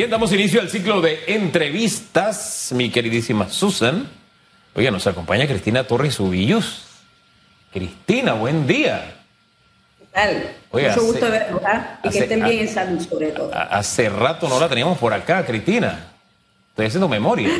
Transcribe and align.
Bien, 0.00 0.08
damos 0.08 0.32
inicio 0.32 0.62
al 0.62 0.70
ciclo 0.70 1.02
de 1.02 1.24
entrevistas, 1.26 2.72
mi 2.74 2.88
queridísima 2.88 3.50
Susan. 3.50 4.08
Oiga, 4.74 4.90
nos 4.90 5.06
acompaña 5.06 5.46
Cristina 5.46 5.86
Torres 5.86 6.18
Ubillus. 6.18 6.86
Cristina, 7.70 8.32
buen 8.32 8.66
día. 8.66 9.16
¿Qué 9.98 10.06
tal? 10.10 10.56
Mucho 10.72 11.02
gusto 11.04 11.26
¿ah? 11.66 12.00
Y 12.02 12.08
que 12.08 12.18
estén 12.20 12.42
bien 12.42 12.60
en 12.60 12.68
salud, 12.70 12.98
sobre 13.06 13.26
todo. 13.32 13.50
Hace 13.52 14.08
rato 14.08 14.48
no 14.48 14.58
la 14.58 14.70
teníamos 14.70 14.96
por 14.96 15.12
acá, 15.12 15.44
Cristina. 15.44 16.12
Estoy 16.70 16.86
haciendo 16.86 17.06
memoria. 17.06 17.50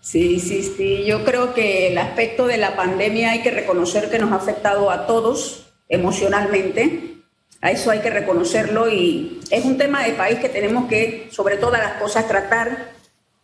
Sí, 0.00 0.38
sí, 0.38 0.62
sí. 0.62 1.02
Yo 1.04 1.24
creo 1.24 1.52
que 1.52 1.88
el 1.88 1.98
aspecto 1.98 2.46
de 2.46 2.58
la 2.58 2.76
pandemia 2.76 3.32
hay 3.32 3.42
que 3.42 3.50
reconocer 3.50 4.08
que 4.08 4.20
nos 4.20 4.30
ha 4.30 4.36
afectado 4.36 4.88
a 4.88 5.08
todos 5.08 5.66
emocionalmente 5.88 7.19
a 7.62 7.70
eso 7.70 7.90
hay 7.90 8.00
que 8.00 8.10
reconocerlo 8.10 8.90
y 8.90 9.40
es 9.50 9.64
un 9.64 9.76
tema 9.76 10.04
de 10.04 10.12
país 10.12 10.38
que 10.38 10.48
tenemos 10.48 10.88
que, 10.88 11.28
sobre 11.30 11.58
todas 11.58 11.80
las 11.80 11.94
cosas, 11.94 12.26
tratar 12.26 12.92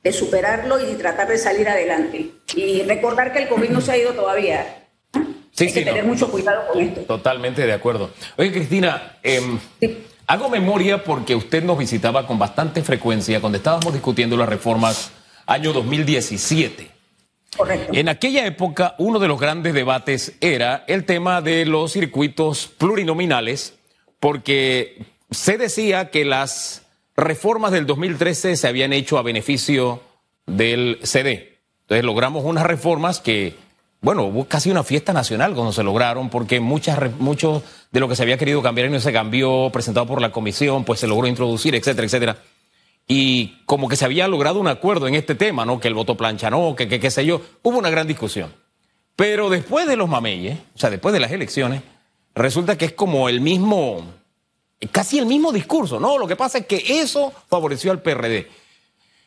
de 0.02 0.12
superarlo 0.12 0.80
y 0.80 0.95
tratar 0.95 1.29
de 1.29 1.37
salir 1.37 1.69
adelante. 1.69 2.30
Y 2.55 2.83
recordar 2.83 3.33
que 3.33 3.41
el 3.41 3.48
COVID 3.48 3.71
no 3.71 3.80
se 3.80 3.93
ha 3.93 3.98
ido 3.98 4.12
todavía. 4.12 4.84
Sí, 5.52 5.65
hay 5.66 5.73
que 5.73 5.84
tener 5.84 6.05
mucho 6.05 6.30
cuidado 6.30 6.66
con 6.73 6.80
esto. 6.80 7.02
Totalmente 7.02 7.66
de 7.66 7.73
acuerdo. 7.73 8.10
Oye, 8.37 8.52
Cristina, 8.52 9.19
em, 9.23 9.59
hago 10.27 10.48
memoria 10.48 11.02
porque 11.02 11.35
usted 11.35 11.62
nos 11.62 11.77
visitaba 11.77 12.27
con 12.27 12.38
bastante 12.38 12.83
frecuencia 12.83 13.41
cuando 13.41 13.59
estábamos 13.59 13.93
discutiendo 13.93 14.37
las 14.37 14.48
reformas 14.48 15.10
año 15.46 15.73
2017. 15.73 16.91
Correcto. 17.57 17.93
En 17.95 18.09
aquella 18.09 18.46
época, 18.46 18.95
uno 18.98 19.19
de 19.19 19.29
los 19.29 19.41
grandes 19.41 19.74
debates 19.74 20.35
era 20.41 20.85
el 20.88 21.05
tema 21.05 21.41
de 21.41 21.66
los 21.66 21.93
circuitos 21.93 22.69
plurinominales 22.79 23.74
porque 24.20 25.05
se 25.30 25.59
decía 25.59 26.11
que 26.11 26.24
las 26.24 26.83
reformas 27.16 27.73
del 27.73 27.87
2013 27.87 28.57
se 28.57 28.69
habían 28.69 28.93
hecho 28.93 29.19
a 29.19 29.23
beneficio 29.23 30.02
del 30.47 30.98
CD. 31.02 31.60
Entonces 31.82 32.04
logramos 32.04 32.45
unas 32.45 32.66
reformas 32.66 33.21
que, 33.21 33.55
bueno, 34.01 34.24
hubo 34.24 34.45
casi 34.46 34.71
una 34.71 34.82
fiesta 34.82 35.13
nacional 35.13 35.55
cuando 35.55 35.73
se 35.73 35.82
lograron, 35.82 36.30
porque 36.30 36.60
muchas, 36.60 36.99
mucho 37.18 37.63
de 37.90 38.01
lo 38.01 38.09
que 38.09 38.16
se 38.16 38.23
había 38.23 38.38
querido 38.38 38.63
cambiar 38.63 38.90
no 38.90 39.01
se 39.01 39.13
cambió, 39.13 39.71
presentado 39.73 40.07
por 40.07 40.21
la 40.21 40.33
comisión, 40.33 40.85
pues 40.85 41.01
se 41.01 41.07
logró 41.07 41.27
introducir, 41.27 41.74
etcétera, 41.74 42.07
etcétera. 42.07 42.38
Y 43.09 43.62
como 43.66 43.88
que 43.88 43.96
se 43.96 44.05
había 44.05 44.27
logrado 44.27 44.59
un 44.59 44.66
acuerdo 44.66 45.07
en 45.07 45.15
este 45.15 45.37
tema, 45.37 45.65
¿no? 45.65 45.79
Que 45.79 45.88
el 45.88 45.95
voto 45.95 46.16
plancha 46.16 46.51
no, 46.51 46.74
que 46.74 46.88
qué 46.88 47.10
sé 47.10 47.24
yo. 47.24 47.40
Hubo 47.62 47.79
una 47.79 47.90
gran 47.90 48.09
discusión. 48.09 48.52
Pero 49.15 49.49
después 49.49 49.87
de 49.87 49.96
los 49.96 50.09
mameyes, 50.09 50.59
o 50.74 50.79
sea, 50.79 50.90
después 50.90 51.12
de 51.12 51.21
las 51.21 51.30
elecciones, 51.30 51.83
resulta 52.37 52.76
que 52.76 52.84
es 52.84 52.92
como 52.92 53.29
el 53.29 53.40
mismo, 53.40 54.04
casi 54.92 55.18
el 55.18 55.26
mismo 55.26 55.51
discurso, 55.52 55.98
¿no? 55.98 56.18
Lo 56.18 56.29
que 56.29 56.37
pasa 56.37 56.59
es 56.59 56.66
que 56.66 57.01
eso 57.01 57.32
favoreció 57.48 57.90
al 57.90 58.02
PRD. 58.02 58.46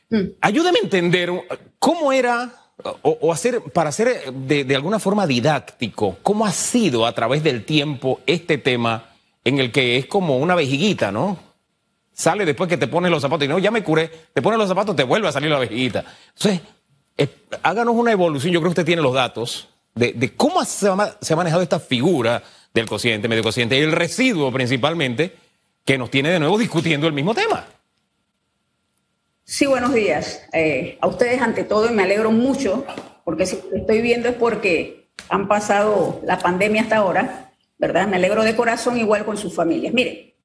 Mm. 0.10 0.22
Ayúdame 0.42 0.80
a 0.80 0.84
entender 0.84 1.32
cómo 1.80 2.14
era, 2.14 2.54
o, 3.02 3.34
hacer, 3.34 3.62
para 3.74 3.90
hacer 3.90 4.32
de, 4.32 4.76
alguna 4.76 5.00
forma 5.00 5.26
didáctico, 5.26 6.18
cómo 6.22 6.46
ha 6.46 6.52
sido 6.52 7.06
a 7.06 7.14
través 7.14 7.44
del 7.44 7.66
tiempo 7.66 8.22
este 8.28 8.60
tema 8.60 9.10
en 9.44 9.60
el 9.60 9.72
que 9.72 9.98
es 9.98 10.06
como 10.06 10.38
una 10.38 10.56
vejiguita, 10.56 11.12
¿no? 11.12 11.38
Sale 12.14 12.46
después 12.46 12.70
que 12.70 12.78
te 12.78 12.88
pones 12.88 13.10
los 13.10 13.22
zapatos 13.22 13.46
y 13.46 13.48
no, 13.48 13.58
ya 13.60 13.72
me 13.72 13.84
curé, 13.84 14.12
te 14.34 14.42
pones 14.42 14.60
los 14.60 14.68
zapatos, 14.68 14.96
te 14.96 15.04
vuelve 15.04 15.28
a 15.30 15.32
salir 15.32 15.50
la 15.50 15.58
vejiguita. 15.58 16.04
Entonces, 16.36 16.62
eh, 17.18 17.28
háganos 17.64 17.96
una 17.96 18.12
evolución, 18.12 18.54
yo 18.54 18.60
creo 18.60 18.70
que 18.70 18.82
usted 18.82 18.86
tiene 18.86 19.02
los 19.02 19.14
datos, 19.14 19.70
de, 19.96 20.34
cómo 20.36 20.64
se 20.64 20.88
ha 20.88 21.36
manejado 21.36 21.62
esta 21.62 21.80
figura 21.80 22.44
del 22.74 22.88
cociente, 22.88 23.28
medio 23.28 23.44
cociente 23.44 23.78
y 23.78 23.82
el 23.82 23.92
residuo 23.92 24.52
principalmente, 24.52 25.34
que 25.86 25.98
nos 25.98 26.12
tiene 26.12 26.30
de 26.30 26.40
nuevo 26.40 26.58
discutiendo 26.58 27.08
el 27.08 27.14
mismo 27.14 27.34
tema. 27.34 27.68
Sí, 29.44 29.66
buenos 29.66 29.94
días. 29.94 30.44
Eh, 30.54 30.98
a 31.02 31.08
ustedes 31.08 31.42
ante 31.42 31.64
todo 31.64 31.90
y 31.90 31.94
me 31.94 32.04
alegro 32.04 32.32
mucho, 32.32 32.86
porque 33.24 33.48
si 33.48 33.60
estoy 33.74 34.02
viendo 34.02 34.30
es 34.30 34.36
porque 34.36 35.10
han 35.28 35.48
pasado 35.48 36.22
la 36.24 36.38
pandemia 36.38 36.84
hasta 36.84 36.98
ahora, 36.98 37.52
¿verdad? 37.80 38.08
Me 38.08 38.18
alegro 38.18 38.44
de 38.44 38.56
corazón 38.56 39.00
igual 39.00 39.26
con 39.26 39.38
sus 39.38 39.56
familias. 39.56 39.94
Mire, 39.94 40.36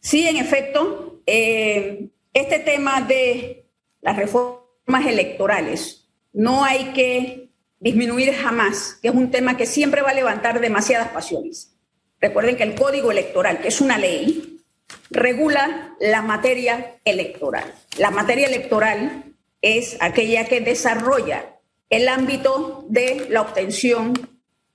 sí, 0.00 0.28
en 0.28 0.36
efecto, 0.36 1.20
eh, 1.26 2.08
este 2.32 2.60
tema 2.60 3.00
de 3.00 3.66
las 4.00 4.16
reformas 4.16 5.06
electorales 5.06 6.08
no 6.32 6.64
hay 6.64 6.92
que 6.92 7.45
disminuir 7.78 8.32
jamás, 8.34 8.98
que 9.02 9.08
es 9.08 9.14
un 9.14 9.30
tema 9.30 9.56
que 9.56 9.66
siempre 9.66 10.02
va 10.02 10.10
a 10.10 10.14
levantar 10.14 10.60
demasiadas 10.60 11.08
pasiones. 11.08 11.76
Recuerden 12.20 12.56
que 12.56 12.62
el 12.62 12.74
Código 12.74 13.10
Electoral, 13.10 13.60
que 13.60 13.68
es 13.68 13.80
una 13.80 13.98
ley, 13.98 14.62
regula 15.10 15.94
la 16.00 16.22
materia 16.22 16.98
electoral. 17.04 17.72
La 17.98 18.10
materia 18.10 18.46
electoral 18.46 19.34
es 19.60 19.96
aquella 20.00 20.46
que 20.46 20.60
desarrolla 20.60 21.56
el 21.90 22.08
ámbito 22.08 22.84
de 22.88 23.26
la 23.28 23.42
obtención 23.42 24.14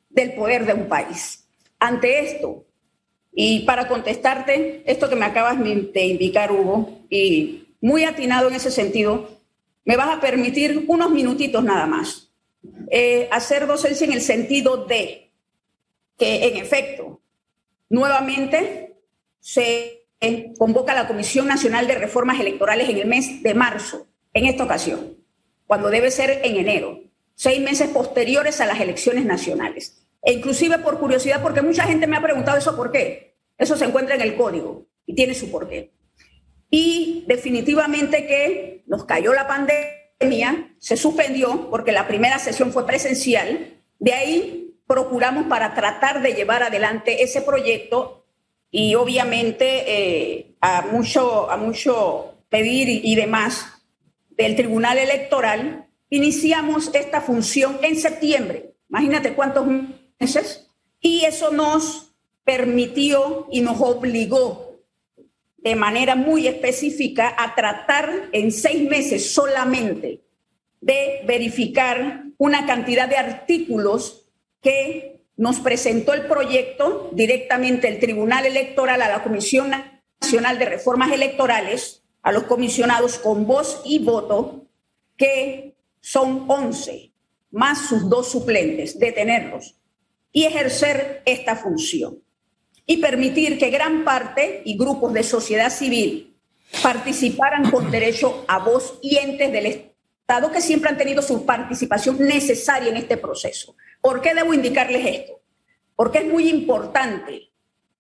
del 0.09 0.33
poder 0.33 0.66
de 0.66 0.73
un 0.73 0.88
país. 0.88 1.47
Ante 1.79 2.19
esto, 2.19 2.66
y 3.33 3.62
para 3.62 3.88
contestarte 3.88 4.83
esto 4.85 5.09
que 5.09 5.16
me 5.16 5.25
acabas 5.25 5.57
de 5.63 6.06
indicar, 6.06 6.51
Hugo, 6.51 7.06
y 7.09 7.75
muy 7.81 8.03
atinado 8.03 8.50
en 8.50 8.56
ese 8.56 8.72
sentido, 8.72 9.29
me 9.83 9.97
vas 9.97 10.16
a 10.16 10.22
permitir 10.22 10.85
unos 10.88 11.09
minutitos 11.09 11.63
nada 11.63 11.88
más 11.88 12.31
eh, 12.89 13.27
hacer 13.31 13.67
docencia 13.67 14.05
en 14.05 14.13
el 14.13 14.22
sentido 14.22 14.85
de 14.85 15.31
que, 16.17 16.47
en 16.47 16.57
efecto, 16.57 17.22
nuevamente 17.89 18.97
se 19.39 20.07
convoca 20.57 20.94
la 20.94 21.07
Comisión 21.07 21.47
Nacional 21.47 21.88
de 21.88 21.95
Reformas 21.95 22.39
Electorales 22.39 22.89
en 22.89 22.97
el 22.97 23.07
mes 23.07 23.41
de 23.41 23.53
marzo, 23.53 24.07
en 24.33 24.45
esta 24.45 24.63
ocasión, 24.63 25.17
cuando 25.66 25.89
debe 25.89 26.11
ser 26.11 26.41
en 26.44 26.57
enero, 26.57 27.01
seis 27.33 27.59
meses 27.59 27.89
posteriores 27.89 28.61
a 28.61 28.67
las 28.67 28.79
elecciones 28.79 29.25
nacionales. 29.25 30.05
E 30.21 30.33
inclusive 30.33 30.77
por 30.77 31.00
curiosidad, 31.00 31.41
porque 31.41 31.63
mucha 31.63 31.85
gente 31.85 32.05
me 32.05 32.17
ha 32.17 32.21
preguntado 32.21 32.57
eso 32.57 32.75
por 32.75 32.91
qué. 32.91 33.35
Eso 33.57 33.75
se 33.75 33.85
encuentra 33.85 34.16
en 34.16 34.21
el 34.21 34.35
código 34.35 34.85
y 35.07 35.16
tiene 35.16 35.33
su 35.33 35.50
porqué. 35.50 35.91
Y 36.69 37.25
definitivamente 37.27 38.27
que 38.27 38.83
nos 38.85 39.05
cayó 39.05 39.33
la 39.33 39.47
pandemia 39.47 40.00
se 40.77 40.97
suspendió 40.97 41.69
porque 41.69 41.91
la 41.91 42.07
primera 42.07 42.39
sesión 42.39 42.71
fue 42.71 42.85
presencial. 42.85 43.73
De 43.99 44.13
ahí 44.13 44.75
procuramos 44.87 45.45
para 45.45 45.73
tratar 45.73 46.21
de 46.21 46.33
llevar 46.33 46.63
adelante 46.63 47.23
ese 47.23 47.41
proyecto 47.41 48.25
y 48.69 48.95
obviamente 48.95 49.83
eh, 49.87 50.55
a, 50.61 50.83
mucho, 50.83 51.49
a 51.49 51.57
mucho 51.57 52.35
pedir 52.49 52.89
y, 52.89 53.15
demás 53.15 53.65
del 54.31 54.55
Tribunal 54.55 54.97
Electoral, 54.97 55.87
iniciamos 56.09 56.89
esta 56.93 57.21
función 57.21 57.79
en 57.83 57.95
septiembre. 57.95 58.73
Imagínate 58.89 59.33
cuántos 59.33 59.65
meses. 60.19 60.67
Y 60.99 61.25
eso 61.25 61.51
nos 61.51 62.13
permitió 62.43 63.47
y 63.51 63.61
nos 63.61 63.79
obligó 63.79 64.70
de 65.61 65.75
manera 65.75 66.16
muy 66.16 66.47
específica 66.47 67.35
a 67.38 67.55
tratar 67.55 68.29
en 68.31 68.51
seis 68.51 68.89
meses 68.89 69.33
solamente 69.33 70.22
de 70.81 71.22
verificar 71.25 72.23
una 72.38 72.66
cantidad 72.66 73.07
de 73.07 73.17
artículos 73.17 74.27
que 74.61 75.21
nos 75.38 75.59
presentó 75.59 76.13
el 76.13 76.25
proyecto 76.25 77.09
directamente 77.13 77.88
el 77.88 78.00
Tribunal 78.00 78.45
Electoral 78.45 79.01
a 79.01 79.09
la 79.09 79.23
Comisión 79.23 79.71
Nacional 80.19 80.57
de 80.57 80.66
Reformas 80.66 81.11
Electorales, 81.11 82.03
a 82.23 82.31
los 82.31 82.44
comisionados 82.44 83.17
con 83.17 83.45
voz 83.45 83.81
y 83.85 84.00
voto, 84.00 84.67
que 85.17 85.75
son 86.00 86.45
11, 86.47 87.11
más 87.51 87.88
sus 87.88 88.09
dos 88.09 88.31
suplentes, 88.31 89.00
detenerlos 89.00 89.75
y 90.31 90.45
ejercer 90.45 91.21
esta 91.25 91.55
función 91.55 92.19
y 92.86 92.97
permitir 92.97 93.58
que 93.58 93.69
gran 93.69 94.03
parte 94.03 94.62
y 94.66 94.78
grupos 94.78 95.14
de 95.14 95.24
sociedad 95.24 95.69
civil 95.72 96.36
participaran 96.81 97.69
con 97.69 97.92
derecho 97.92 98.46
a 98.47 98.60
voz 98.60 99.00
y 99.01 99.18
entes 99.18 99.51
del 99.51 99.66
Estado 99.66 100.51
que 100.51 100.62
siempre 100.62 100.89
han 100.89 100.98
tenido 100.98 101.22
su 101.22 101.45
participación 101.45 102.18
necesaria 102.19 102.89
en 102.89 102.98
este 102.98 103.18
proceso. 103.18 103.75
¿Por 104.00 104.22
qué 104.22 104.33
debo 104.33 104.54
indicarles 104.54 105.06
esto? 105.06 105.42
Porque 105.95 106.19
es 106.19 106.25
muy 106.25 106.50
importante 106.50 107.51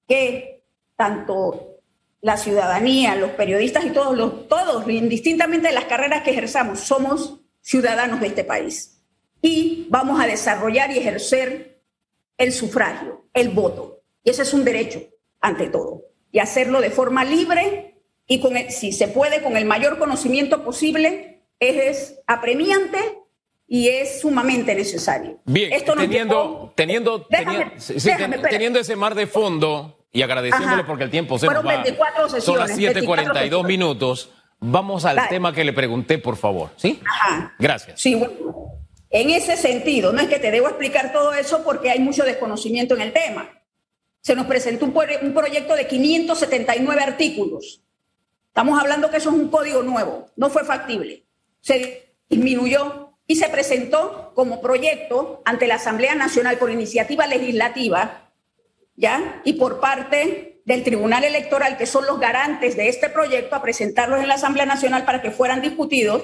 que 0.07 0.63
tanto 0.95 1.79
la 2.21 2.37
ciudadanía, 2.37 3.15
los 3.15 3.31
periodistas 3.31 3.85
y 3.85 3.89
todos, 3.89 4.15
los, 4.15 4.47
todos, 4.47 4.87
indistintamente 4.89 5.69
de 5.69 5.73
las 5.73 5.85
carreras 5.85 6.23
que 6.23 6.31
ejerzamos, 6.31 6.79
somos 6.79 7.39
ciudadanos 7.61 8.19
de 8.19 8.27
este 8.27 8.43
país. 8.43 9.01
Y 9.41 9.87
vamos 9.89 10.21
a 10.21 10.27
desarrollar 10.27 10.91
y 10.91 10.99
ejercer 10.99 11.81
el 12.37 12.53
sufragio, 12.53 13.25
el 13.33 13.49
voto. 13.49 14.00
Y 14.23 14.29
ese 14.29 14.43
es 14.43 14.53
un 14.53 14.63
derecho, 14.63 15.01
ante 15.39 15.67
todo. 15.67 16.03
Y 16.31 16.39
hacerlo 16.39 16.81
de 16.81 16.91
forma 16.91 17.23
libre 17.23 17.95
y, 18.27 18.39
con 18.39 18.53
si 18.69 18.91
se 18.91 19.07
puede, 19.07 19.41
con 19.41 19.57
el 19.57 19.65
mayor 19.65 19.99
conocimiento 19.99 20.63
posible, 20.63 21.43
es 21.59 22.19
apremiante 22.27 22.99
y 23.67 23.87
es 23.87 24.21
sumamente 24.21 24.75
necesario. 24.75 25.39
Bien, 25.45 25.71
Esto 25.71 25.93
teniendo, 25.95 26.73
teniendo, 26.75 27.25
teniendo 28.49 28.79
ese 28.79 28.95
mar 28.95 29.15
de 29.15 29.27
fondo 29.27 30.05
y 30.11 30.21
agradeciéndole 30.21 30.83
porque 30.83 31.05
el 31.05 31.09
tiempo 31.09 31.39
se 31.39 31.47
nos 31.47 31.65
va. 31.65 31.81
24 31.81 32.29
sesiones, 32.29 32.43
Son 32.43 32.57
las 32.57 32.77
7:42 32.77 33.65
minutos. 33.65 34.31
vamos 34.59 35.05
al 35.05 35.27
tema 35.29 35.53
que 35.53 35.63
le 35.63 35.73
pregunté, 35.73 36.17
por 36.17 36.35
favor. 36.35 36.69
¿Sí? 36.75 36.99
Ajá. 37.05 37.55
Gracias. 37.57 38.01
Sí, 38.01 38.15
bueno. 38.15 38.33
En 39.09 39.29
ese 39.29 39.57
sentido, 39.57 40.13
no 40.13 40.21
es 40.21 40.29
que 40.29 40.39
te 40.39 40.51
debo 40.51 40.67
explicar 40.67 41.11
todo 41.11 41.33
eso 41.33 41.63
porque 41.63 41.91
hay 41.91 41.99
mucho 41.99 42.23
desconocimiento 42.23 42.95
en 42.95 43.01
el 43.01 43.11
tema. 43.13 43.49
Se 44.21 44.35
nos 44.35 44.45
presentó 44.45 44.85
un, 44.85 44.95
un 45.21 45.33
proyecto 45.33 45.75
de 45.75 45.87
579 45.87 47.01
artículos. 47.01 47.81
Estamos 48.47 48.79
hablando 48.79 49.09
que 49.09 49.17
eso 49.17 49.29
es 49.29 49.35
un 49.35 49.49
código 49.49 49.81
nuevo, 49.81 50.29
no 50.35 50.49
fue 50.49 50.63
factible. 50.63 51.23
Se 51.61 52.15
disminuyó 52.29 53.13
y 53.27 53.35
se 53.37 53.47
presentó 53.47 54.33
como 54.35 54.61
proyecto 54.61 55.41
ante 55.45 55.67
la 55.67 55.75
Asamblea 55.75 56.15
Nacional 56.15 56.57
por 56.57 56.69
iniciativa 56.69 57.27
legislativa, 57.27 58.33
¿ya? 58.97 59.41
Y 59.45 59.53
por 59.53 59.79
parte 59.79 60.61
del 60.65 60.83
Tribunal 60.83 61.23
Electoral, 61.23 61.77
que 61.77 61.85
son 61.85 62.05
los 62.05 62.19
garantes 62.19 62.75
de 62.75 62.89
este 62.89 63.09
proyecto, 63.09 63.55
a 63.55 63.61
presentarlos 63.61 64.19
en 64.19 64.27
la 64.27 64.33
Asamblea 64.33 64.65
Nacional 64.65 65.05
para 65.05 65.21
que 65.21 65.31
fueran 65.31 65.61
discutidos, 65.61 66.23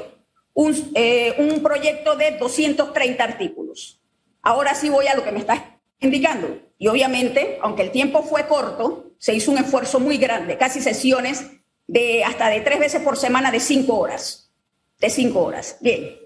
un, 0.53 0.91
eh, 0.95 1.35
un 1.37 1.63
proyecto 1.63 2.15
de 2.15 2.31
230 2.31 3.23
artículos. 3.23 4.01
Ahora 4.41 4.75
sí 4.75 4.89
voy 4.89 5.07
a 5.07 5.15
lo 5.15 5.23
que 5.23 5.31
me 5.31 5.39
estás 5.39 5.61
indicando. 5.99 6.59
Y 6.77 6.87
obviamente, 6.87 7.57
aunque 7.61 7.83
el 7.83 7.91
tiempo 7.91 8.23
fue 8.23 8.47
corto, 8.47 9.11
se 9.17 9.33
hizo 9.33 9.51
un 9.51 9.57
esfuerzo 9.57 9.99
muy 9.99 10.17
grande, 10.17 10.57
casi 10.57 10.81
sesiones 10.81 11.45
de 11.87 12.23
hasta 12.23 12.49
de 12.49 12.61
tres 12.61 12.79
veces 12.79 13.01
por 13.01 13.17
semana 13.17 13.51
de 13.51 13.59
cinco 13.59 13.97
horas. 13.97 14.51
De 14.99 15.09
cinco 15.09 15.43
horas. 15.43 15.77
Bien. 15.81 16.17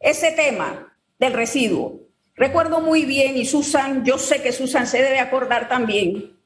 Ese 0.00 0.32
tema 0.32 0.96
del 1.18 1.32
residuo. 1.32 2.00
Recuerdo 2.34 2.80
muy 2.80 3.04
bien, 3.04 3.36
y 3.36 3.44
Susan, 3.44 4.04
yo 4.04 4.16
sé 4.16 4.40
que 4.42 4.52
Susan 4.52 4.86
se 4.86 5.02
debe 5.02 5.18
acordar 5.18 5.68
también, 5.68 6.38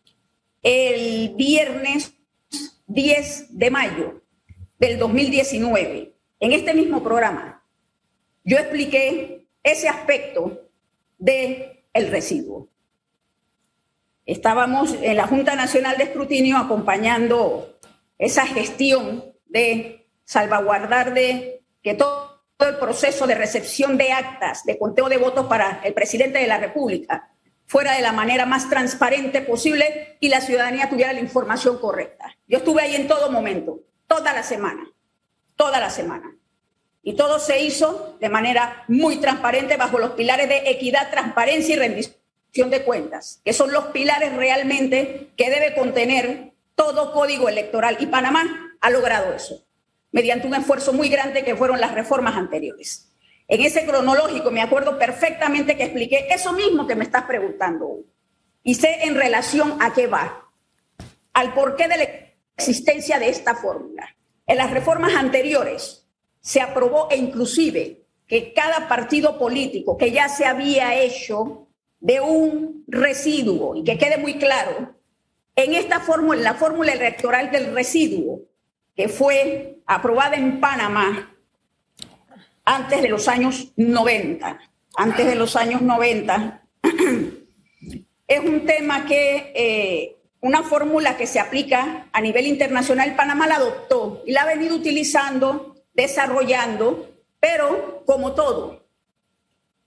el 0.62 1.34
viernes 1.36 2.14
10 2.86 3.58
de 3.58 3.70
mayo 3.70 4.22
del 4.78 4.98
2019, 4.98 6.14
en 6.40 6.52
este 6.52 6.74
mismo 6.74 7.02
programa, 7.02 7.64
yo 8.44 8.58
expliqué 8.58 9.46
ese 9.62 9.88
aspecto 9.88 10.68
del 11.18 11.71
el 11.92 12.10
residuo. 12.10 12.68
Estábamos 14.24 14.94
en 15.02 15.16
la 15.16 15.26
Junta 15.26 15.56
Nacional 15.56 15.96
de 15.98 16.04
Escrutinio 16.04 16.56
acompañando 16.56 17.78
esa 18.18 18.46
gestión 18.46 19.24
de 19.46 20.08
salvaguardar 20.24 21.12
de 21.12 21.64
que 21.82 21.94
todo 21.94 22.40
el 22.60 22.76
proceso 22.76 23.26
de 23.26 23.34
recepción 23.34 23.96
de 23.98 24.12
actas, 24.12 24.64
de 24.64 24.78
conteo 24.78 25.08
de 25.08 25.18
votos 25.18 25.46
para 25.46 25.80
el 25.82 25.92
presidente 25.92 26.38
de 26.38 26.46
la 26.46 26.58
República 26.58 27.30
fuera 27.66 27.94
de 27.94 28.02
la 28.02 28.12
manera 28.12 28.46
más 28.46 28.68
transparente 28.68 29.40
posible 29.40 30.16
y 30.20 30.28
la 30.28 30.40
ciudadanía 30.40 30.88
tuviera 30.88 31.12
la 31.12 31.20
información 31.20 31.78
correcta. 31.78 32.36
Yo 32.46 32.58
estuve 32.58 32.82
ahí 32.82 32.94
en 32.94 33.08
todo 33.08 33.32
momento, 33.32 33.80
toda 34.06 34.32
la 34.32 34.42
semana, 34.42 34.86
toda 35.56 35.80
la 35.80 35.90
semana. 35.90 36.36
Y 37.02 37.14
todo 37.14 37.38
se 37.38 37.60
hizo 37.60 38.16
de 38.20 38.28
manera 38.28 38.84
muy 38.86 39.16
transparente 39.16 39.76
bajo 39.76 39.98
los 39.98 40.12
pilares 40.12 40.48
de 40.48 40.70
equidad, 40.70 41.10
transparencia 41.10 41.74
y 41.74 41.78
rendición 41.78 42.70
de 42.70 42.84
cuentas, 42.84 43.40
que 43.44 43.52
son 43.52 43.72
los 43.72 43.86
pilares 43.86 44.34
realmente 44.36 45.30
que 45.36 45.50
debe 45.50 45.74
contener 45.74 46.52
todo 46.76 47.12
código 47.12 47.48
electoral. 47.48 47.96
Y 47.98 48.06
Panamá 48.06 48.76
ha 48.80 48.90
logrado 48.90 49.32
eso, 49.32 49.64
mediante 50.12 50.46
un 50.46 50.54
esfuerzo 50.54 50.92
muy 50.92 51.08
grande 51.08 51.44
que 51.44 51.56
fueron 51.56 51.80
las 51.80 51.94
reformas 51.94 52.36
anteriores. 52.36 53.12
En 53.48 53.62
ese 53.62 53.84
cronológico 53.84 54.50
me 54.50 54.62
acuerdo 54.62 54.98
perfectamente 54.98 55.76
que 55.76 55.84
expliqué 55.84 56.28
eso 56.30 56.52
mismo 56.52 56.86
que 56.86 56.94
me 56.94 57.04
estás 57.04 57.24
preguntando 57.24 57.98
Y 58.62 58.76
sé 58.76 59.00
en 59.02 59.16
relación 59.16 59.76
a 59.80 59.92
qué 59.92 60.06
va, 60.06 60.48
al 61.32 61.52
porqué 61.52 61.88
de 61.88 61.96
la 61.96 62.08
existencia 62.56 63.18
de 63.18 63.28
esta 63.28 63.56
fórmula. 63.56 64.14
En 64.46 64.58
las 64.58 64.70
reformas 64.70 65.14
anteriores 65.14 66.01
se 66.42 66.60
aprobó 66.60 67.08
e 67.10 67.16
inclusive 67.16 68.02
que 68.26 68.52
cada 68.52 68.88
partido 68.88 69.38
político 69.38 69.96
que 69.96 70.10
ya 70.10 70.28
se 70.28 70.44
había 70.44 71.00
hecho 71.00 71.68
de 72.00 72.20
un 72.20 72.84
residuo, 72.88 73.76
y 73.76 73.84
que 73.84 73.96
quede 73.96 74.18
muy 74.18 74.34
claro, 74.34 74.94
en 75.54 75.74
esta 75.74 76.00
fórmula, 76.00 76.38
en 76.38 76.44
la 76.44 76.54
fórmula 76.54 76.92
electoral 76.92 77.50
del 77.50 77.72
residuo, 77.74 78.40
que 78.96 79.08
fue 79.08 79.78
aprobada 79.86 80.36
en 80.36 80.60
Panamá 80.60 81.34
antes 82.64 83.02
de 83.02 83.08
los 83.08 83.28
años 83.28 83.72
90, 83.76 84.60
antes 84.96 85.26
de 85.26 85.34
los 85.36 85.54
años 85.56 85.80
90, 85.80 86.62
es 88.26 88.40
un 88.40 88.66
tema 88.66 89.04
que, 89.04 89.52
eh, 89.54 90.16
una 90.40 90.64
fórmula 90.64 91.16
que 91.16 91.28
se 91.28 91.38
aplica 91.38 92.08
a 92.12 92.20
nivel 92.20 92.46
internacional, 92.46 93.14
Panamá 93.14 93.46
la 93.46 93.56
adoptó 93.56 94.24
y 94.26 94.32
la 94.32 94.42
ha 94.42 94.46
venido 94.46 94.74
utilizando, 94.74 95.71
desarrollando, 95.94 97.08
pero 97.40 98.02
como 98.06 98.32
todo, 98.34 98.86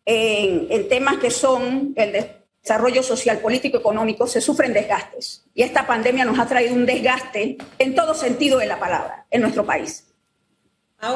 en, 0.06 0.68
en 0.69 0.88
temas 0.88 1.18
que 1.18 1.31
son 1.31 1.94
el 1.96 2.28
desarrollo 2.62 3.04
social, 3.04 3.40
político, 3.40 3.78
económico, 3.78 4.28
se 4.28 4.42
sufren 4.42 4.74
desgastes. 4.74 5.46
Y 5.54 5.63
esta 5.63 5.86
pandemia 5.88 6.25
nos 6.25 6.40
ha 6.40 6.48
traído 6.48 6.74
un 6.74 6.86
desgaste 6.86 7.57
en 7.80 7.96
todo 7.96 8.13
sentido 8.13 8.60
de 8.60 8.66
la 8.66 8.80
palabra 8.80 9.25
en 9.30 9.42
nuestro 9.42 9.66
país. 9.66 10.07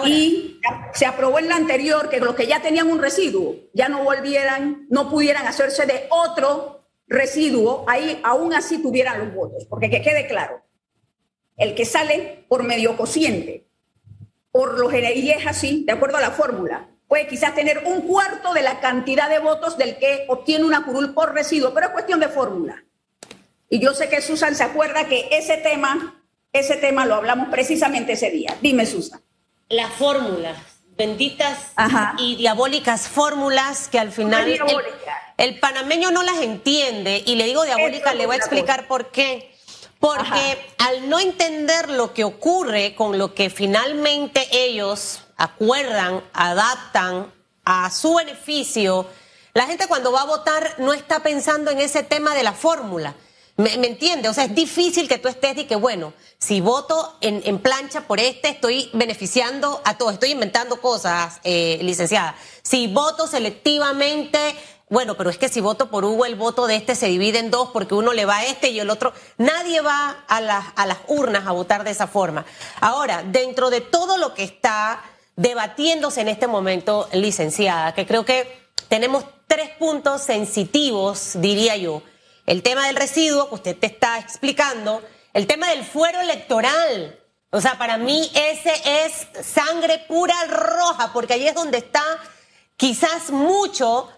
Y 0.06 0.60
se 0.94 1.06
aprobó 1.06 1.40
en 1.40 1.50
la 1.50 1.56
anterior 1.56 2.10
que 2.10 2.20
los 2.20 2.36
que 2.36 2.46
ya 2.46 2.62
tenían 2.62 2.92
un 2.92 3.00
residuo 3.00 3.56
ya 3.74 3.90
no 3.90 4.04
volvieran, 4.04 4.86
no 4.90 5.10
pudieran 5.10 5.48
hacerse 5.48 5.86
de 5.86 6.04
otro 6.12 6.84
residuo, 7.08 7.86
ahí 7.88 8.20
aún 8.24 8.54
así 8.54 8.82
tuvieran 8.82 9.20
los 9.20 9.34
votos. 9.34 9.66
Porque 9.66 9.90
que 9.90 10.02
quede 10.02 10.28
claro, 10.28 10.62
el 11.58 11.74
que 11.74 11.86
sale 11.86 12.46
por 12.48 12.64
medio 12.64 12.96
cociente, 12.98 13.66
por 14.52 14.80
lo 14.80 14.90
general, 14.90 15.18
y 15.18 15.32
es 15.32 15.46
así, 15.46 15.84
de 15.86 15.94
acuerdo 15.94 16.18
a 16.18 16.22
la 16.22 16.32
fórmula, 16.32 16.90
puede 17.08 17.28
quizás 17.28 17.56
tener 17.56 17.84
un 17.86 18.02
cuarto 18.02 18.54
de 18.54 18.62
la 18.62 18.80
cantidad 18.80 19.30
de 19.30 19.40
votos 19.40 19.78
del 19.78 19.98
que 19.98 20.26
obtiene 20.28 20.66
una 20.66 20.86
curul 20.86 21.14
por 21.14 21.34
residuo, 21.34 21.74
pero 21.74 21.88
es 21.88 21.94
cuestión 21.94 22.20
de 22.20 22.30
fórmula. 22.30 22.84
Y 23.70 23.80
yo 23.80 23.94
sé 23.94 24.10
que 24.10 24.22
Susan 24.22 24.56
se 24.56 24.64
acuerda 24.64 25.06
que 25.06 25.28
ese 25.32 25.58
tema, 25.58 26.24
ese 26.54 26.78
tema 26.78 27.06
lo 27.06 27.16
hablamos 27.16 27.50
precisamente 27.50 28.14
ese 28.14 28.32
día. 28.32 28.56
Dime, 28.62 28.86
Susan. 28.86 29.22
Las 29.70 29.94
fórmulas, 29.94 30.58
benditas 30.98 31.74
y 32.18 32.36
diabólicas 32.36 33.08
fórmulas 33.08 33.88
que 33.88 34.00
al 34.00 34.12
final 34.12 34.50
el, 34.50 34.62
el, 35.38 35.60
panameño 35.60 36.10
no 36.10 36.24
las 36.24 36.42
entiende. 36.42 37.24
Y 37.26 37.36
le 37.36 37.46
digo 37.46 37.64
diabólica, 37.64 38.16
le 38.16 38.26
voy 38.26 38.36
a 38.36 38.38
explicar 38.38 38.88
por 38.88 39.12
qué. 39.12 39.52
Porque 40.00 40.74
al 40.78 41.10
no 41.10 41.20
entender 41.20 41.90
lo 41.90 42.14
que 42.14 42.24
ocurre 42.24 42.96
con 42.96 43.18
lo 43.18 43.34
que 43.34 43.50
finalmente 43.50 44.48
ellos 44.52 45.22
acuerdan, 45.36 46.24
adaptan 46.34 47.34
a 47.66 47.92
su 47.92 48.16
beneficio, 48.16 49.08
la 49.54 49.66
gente 49.66 49.88
cuando 49.88 50.12
va 50.12 50.22
a 50.22 50.26
votar 50.26 50.76
no 50.78 50.94
está 50.94 51.22
pensando 51.22 51.70
en 51.70 51.80
ese 51.80 52.04
tema 52.04 52.34
de 52.34 52.44
la 52.44 52.54
fórmula. 52.54 53.16
¿Me, 53.58 53.74
entiende? 53.74 54.30
O 54.30 54.34
sea, 54.34 54.46
es 54.46 54.56
difícil 54.56 55.10
que 55.10 55.18
tú 55.18 55.28
estés 55.28 55.58
y 55.58 55.66
que, 55.66 55.76
bueno, 55.76 56.14
si 56.38 56.62
voto 56.62 57.18
en, 57.20 57.60
plancha 57.60 58.08
por 58.08 58.22
este, 58.22 58.48
estoy 58.48 58.90
beneficiando 58.94 59.82
a 59.84 59.98
todos, 59.98 60.14
estoy 60.14 60.32
inventando 60.32 60.80
cosas, 60.80 61.42
eh, 61.44 61.78
licenciada. 61.82 62.38
Si 62.62 62.88
voto 62.88 63.28
selectivamente, 63.28 64.56
bueno, 64.90 65.16
pero 65.16 65.30
es 65.30 65.38
que 65.38 65.50
si 65.50 65.62
voto 65.62 65.90
por 65.92 66.04
Hugo, 66.04 66.26
el 66.26 66.36
voto 66.36 66.66
de 66.66 66.76
este 66.76 66.96
se 66.96 67.08
divide 67.08 67.38
en 67.38 67.52
dos 67.52 67.70
porque 67.72 67.94
uno 67.94 68.12
le 68.12 68.26
va 68.26 68.38
a 68.38 68.46
este 68.46 68.70
y 68.70 68.80
el 68.80 68.90
otro. 68.90 69.14
Nadie 69.38 69.82
va 69.82 70.24
a 70.28 70.42
las, 70.42 70.66
a 70.76 70.88
las 70.88 70.98
urnas 71.08 71.46
a 71.46 71.52
votar 71.52 71.84
de 71.84 71.92
esa 71.92 72.08
forma. 72.08 72.44
Ahora, 72.82 73.24
dentro 73.24 73.70
de 73.70 73.82
todo 73.82 74.18
lo 74.18 74.34
que 74.34 74.44
está 74.44 75.04
debatiéndose 75.36 76.22
en 76.22 76.28
este 76.28 76.48
momento, 76.48 77.08
licenciada, 77.14 77.94
que 77.94 78.08
creo 78.08 78.26
que 78.26 78.70
tenemos 78.88 79.26
tres 79.48 79.70
puntos 79.78 80.24
sensitivos, 80.24 81.34
diría 81.36 81.78
yo. 81.78 82.02
El 82.48 82.64
tema 82.64 82.88
del 82.88 82.96
residuo, 82.96 83.48
que 83.48 83.56
usted 83.56 83.78
te 83.78 83.86
está 83.86 84.18
explicando, 84.18 85.04
el 85.34 85.46
tema 85.46 85.70
del 85.70 85.86
fuero 85.86 86.20
electoral. 86.20 87.20
O 87.52 87.62
sea, 87.62 87.78
para 87.78 87.98
mí 87.98 88.30
ese 88.34 88.74
es 89.06 89.46
sangre 89.46 90.04
pura 90.08 90.36
roja, 90.48 91.14
porque 91.14 91.34
ahí 91.34 91.48
es 91.48 91.54
donde 91.54 91.78
está 91.78 92.04
quizás 92.76 93.30
mucho 93.30 94.10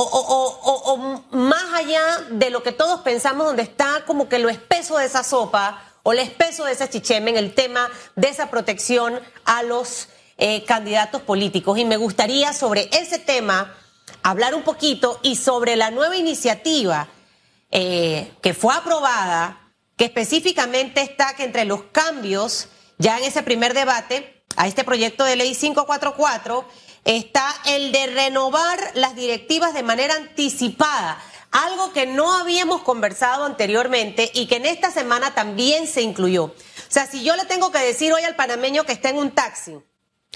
o, 0.00 1.24
más 1.30 1.74
allá 1.74 2.02
de 2.30 2.50
lo 2.50 2.62
que 2.62 2.72
todos 2.72 3.00
pensamos, 3.00 3.46
donde 3.46 3.62
está 3.62 4.04
como 4.06 4.28
que 4.28 4.38
lo 4.38 4.48
espeso 4.48 4.96
de 4.96 5.06
esa 5.06 5.24
sopa 5.24 5.82
o 6.04 6.12
lo 6.12 6.20
espeso 6.20 6.64
de 6.64 6.72
ese 6.72 6.88
chicheme 6.88 7.30
en 7.30 7.36
el 7.36 7.54
tema 7.54 7.90
de 8.14 8.28
esa 8.28 8.48
protección 8.48 9.18
a 9.44 9.62
los 9.62 10.08
eh, 10.36 10.64
candidatos 10.64 11.22
políticos. 11.22 11.78
Y 11.78 11.84
me 11.84 11.96
gustaría 11.96 12.52
sobre 12.52 12.88
ese 12.92 13.18
tema 13.18 13.74
hablar 14.22 14.54
un 14.54 14.62
poquito 14.62 15.18
y 15.22 15.36
sobre 15.36 15.74
la 15.74 15.90
nueva 15.90 16.16
iniciativa 16.16 17.08
eh, 17.70 18.32
que 18.40 18.54
fue 18.54 18.74
aprobada, 18.74 19.72
que 19.96 20.04
específicamente 20.04 21.02
está 21.02 21.34
que 21.34 21.44
entre 21.44 21.64
los 21.64 21.82
cambios, 21.90 22.68
ya 22.98 23.18
en 23.18 23.24
ese 23.24 23.42
primer 23.42 23.74
debate, 23.74 24.44
a 24.56 24.66
este 24.66 24.84
proyecto 24.84 25.24
de 25.24 25.36
ley 25.36 25.54
544, 25.54 26.64
está 27.04 27.54
el 27.66 27.92
de 27.92 28.06
renovar 28.08 28.78
las 28.94 29.14
directivas 29.16 29.74
de 29.74 29.82
manera 29.82 30.14
anticipada, 30.14 31.20
algo 31.50 31.92
que 31.92 32.06
no 32.06 32.36
habíamos 32.36 32.82
conversado 32.82 33.44
anteriormente 33.44 34.30
y 34.34 34.46
que 34.46 34.56
en 34.56 34.66
esta 34.66 34.90
semana 34.90 35.34
también 35.34 35.86
se 35.86 36.02
incluyó. 36.02 36.44
O 36.44 36.54
sea, 36.90 37.06
si 37.06 37.22
yo 37.22 37.36
le 37.36 37.44
tengo 37.44 37.70
que 37.70 37.78
decir 37.78 38.12
hoy 38.12 38.22
al 38.22 38.36
panameño 38.36 38.84
que 38.84 38.92
está 38.92 39.10
en 39.10 39.18
un 39.18 39.30
taxi, 39.30 39.78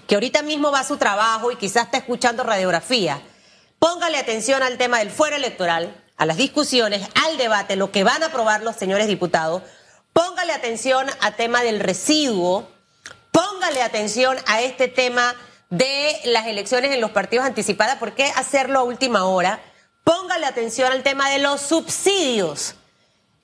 que 0.07 0.14
ahorita 0.14 0.42
mismo 0.42 0.71
va 0.71 0.81
a 0.81 0.85
su 0.85 0.97
trabajo 0.97 1.50
y 1.50 1.57
quizás 1.57 1.87
está 1.87 1.99
escuchando 1.99 2.42
radiografía, 2.42 3.23
póngale 3.78 4.19
atención 4.19 4.62
al 4.62 4.78
tema 4.78 4.99
del 4.99 5.11
fuero 5.11 5.37
electoral, 5.37 6.02
a 6.16 6.26
las 6.26 6.37
discusiones, 6.37 7.07
al 7.25 7.37
debate, 7.37 7.76
lo 7.76 7.90
que 7.90 8.04
van 8.04 8.23
a 8.23 8.26
aprobar 8.26 8.62
los 8.62 8.76
señores 8.76 9.07
diputados, 9.07 9.62
póngale 10.12 10.52
atención 10.52 11.07
al 11.21 11.37
tema 11.37 11.62
del 11.62 11.81
residuo, 11.81 12.69
póngale 13.31 13.83
atención 13.83 14.37
a 14.47 14.61
este 14.62 14.88
tema 14.88 15.35
de 15.73 16.21
las 16.25 16.47
elecciones 16.49 16.93
en 16.93 17.00
los 17.00 17.12
partidos 17.12 17.47
anticipadas, 17.47 17.97
¿por 17.97 18.12
qué 18.12 18.26
hacerlo 18.37 18.81
a 18.81 18.83
última 18.83 19.25
hora? 19.25 19.59
Póngale 20.05 20.45
atención 20.45 20.93
al 20.93 21.02
tema 21.02 21.31
de 21.31 21.38
los 21.38 21.62
subsidios, 21.62 22.75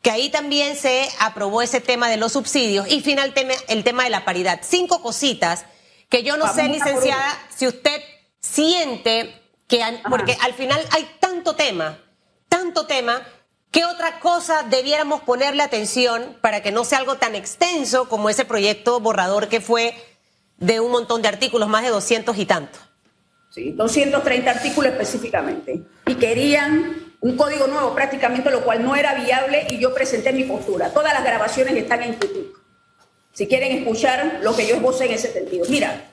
que 0.02 0.11
ahí 0.11 0.28
también 0.28 0.76
se 0.76 1.08
aprobó 1.20 1.62
ese 1.62 1.80
tema 1.80 2.11
de 2.11 2.18
los 2.18 2.32
subsidios. 2.32 2.87
Y 2.92 3.00
finalmente 3.00 3.56
el 3.68 3.82
tema 3.82 4.04
de 4.04 4.11
la 4.11 4.26
paridad. 4.26 4.61
Cinco 4.62 5.00
cositas 5.00 5.64
que 6.11 6.23
yo 6.23 6.37
no 6.37 6.52
sé, 6.52 6.64
licenciada, 6.64 7.35
si 7.49 7.66
usted 7.66 8.02
siente 8.40 9.42
que, 9.66 9.82
porque 10.11 10.37
al 10.42 10.52
final 10.52 10.87
hay 10.90 11.08
tanto 11.20 11.56
tema, 11.56 11.99
tanto 12.50 12.87
tema, 12.87 13.26
¿qué 13.70 13.87
otra 13.87 14.20
cosa 14.20 14.64
debiéramos 14.64 15.23
ponerle 15.23 15.62
atención 15.62 16.37
para 16.42 16.62
que 16.62 16.73
no 16.73 16.85
sea 16.85 16.99
algo 16.99 17.16
tan 17.16 17.35
extenso 17.35 18.06
como 18.11 18.28
ese 18.28 18.44
proyecto 18.44 19.00
borrador 19.00 19.49
que 19.49 19.62
fue 19.62 19.97
de 20.58 20.80
un 20.80 20.90
montón 20.90 21.22
de 21.22 21.28
artículos, 21.28 21.68
más 21.68 21.82
de 21.82 21.90
200 21.90 22.36
y 22.36 22.46
tanto. 22.46 22.78
Sí, 23.50 23.72
230 23.72 24.50
artículos 24.50 24.92
específicamente. 24.92 25.82
Y 26.06 26.14
querían 26.16 27.14
un 27.20 27.36
código 27.36 27.66
nuevo 27.66 27.94
prácticamente, 27.94 28.50
lo 28.50 28.62
cual 28.62 28.82
no 28.82 28.94
era 28.94 29.14
viable 29.14 29.66
y 29.70 29.78
yo 29.78 29.94
presenté 29.94 30.32
mi 30.32 30.44
postura. 30.44 30.90
Todas 30.90 31.14
las 31.14 31.24
grabaciones 31.24 31.74
están 31.74 32.02
en 32.02 32.12
YouTube. 32.18 32.56
Si 33.32 33.46
quieren 33.46 33.78
escuchar 33.78 34.40
lo 34.42 34.54
que 34.54 34.66
yo 34.66 34.76
esbocé 34.76 35.06
en 35.06 35.12
ese 35.12 35.32
sentido. 35.32 35.64
Mira, 35.68 36.04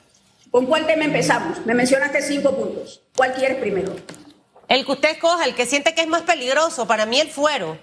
¿con 0.51 0.65
cuál 0.65 0.85
tema 0.85 1.05
empezamos? 1.05 1.65
Me 1.65 1.73
mencionaste 1.73 2.21
cinco 2.21 2.55
puntos. 2.55 3.01
¿Cuál 3.15 3.33
quieres 3.33 3.57
primero? 3.57 3.95
El 4.67 4.85
que 4.85 4.91
usted 4.91 5.09
escoja, 5.11 5.45
el 5.45 5.55
que 5.55 5.65
siente 5.65 5.93
que 5.93 6.01
es 6.01 6.07
más 6.07 6.23
peligroso. 6.23 6.87
Para 6.87 7.05
mí 7.05 7.19
el 7.19 7.29
fuero. 7.29 7.77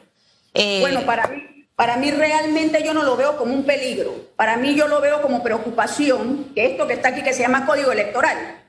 Eh, 0.55 0.81
bueno, 0.81 1.05
para 1.05 1.29
mí 1.29 1.62
para 1.77 1.97
mí 1.97 2.11
realmente 2.11 2.83
yo 2.83 2.93
no 2.95 3.03
lo 3.03 3.17
veo 3.17 3.37
como 3.37 3.55
un 3.55 3.65
peligro. 3.65 4.15
Para 4.37 4.57
mí 4.57 4.75
yo 4.75 4.89
lo 4.89 5.01
veo 5.01 5.23
como 5.23 5.43
preocupación 5.43 6.53
que 6.55 6.67
esto 6.67 6.87
que 6.87 6.95
está 6.95 7.09
aquí, 7.09 7.23
que 7.23 7.33
se 7.33 7.43
llama 7.43 7.67
código 7.67 7.91
electoral, 7.93 8.63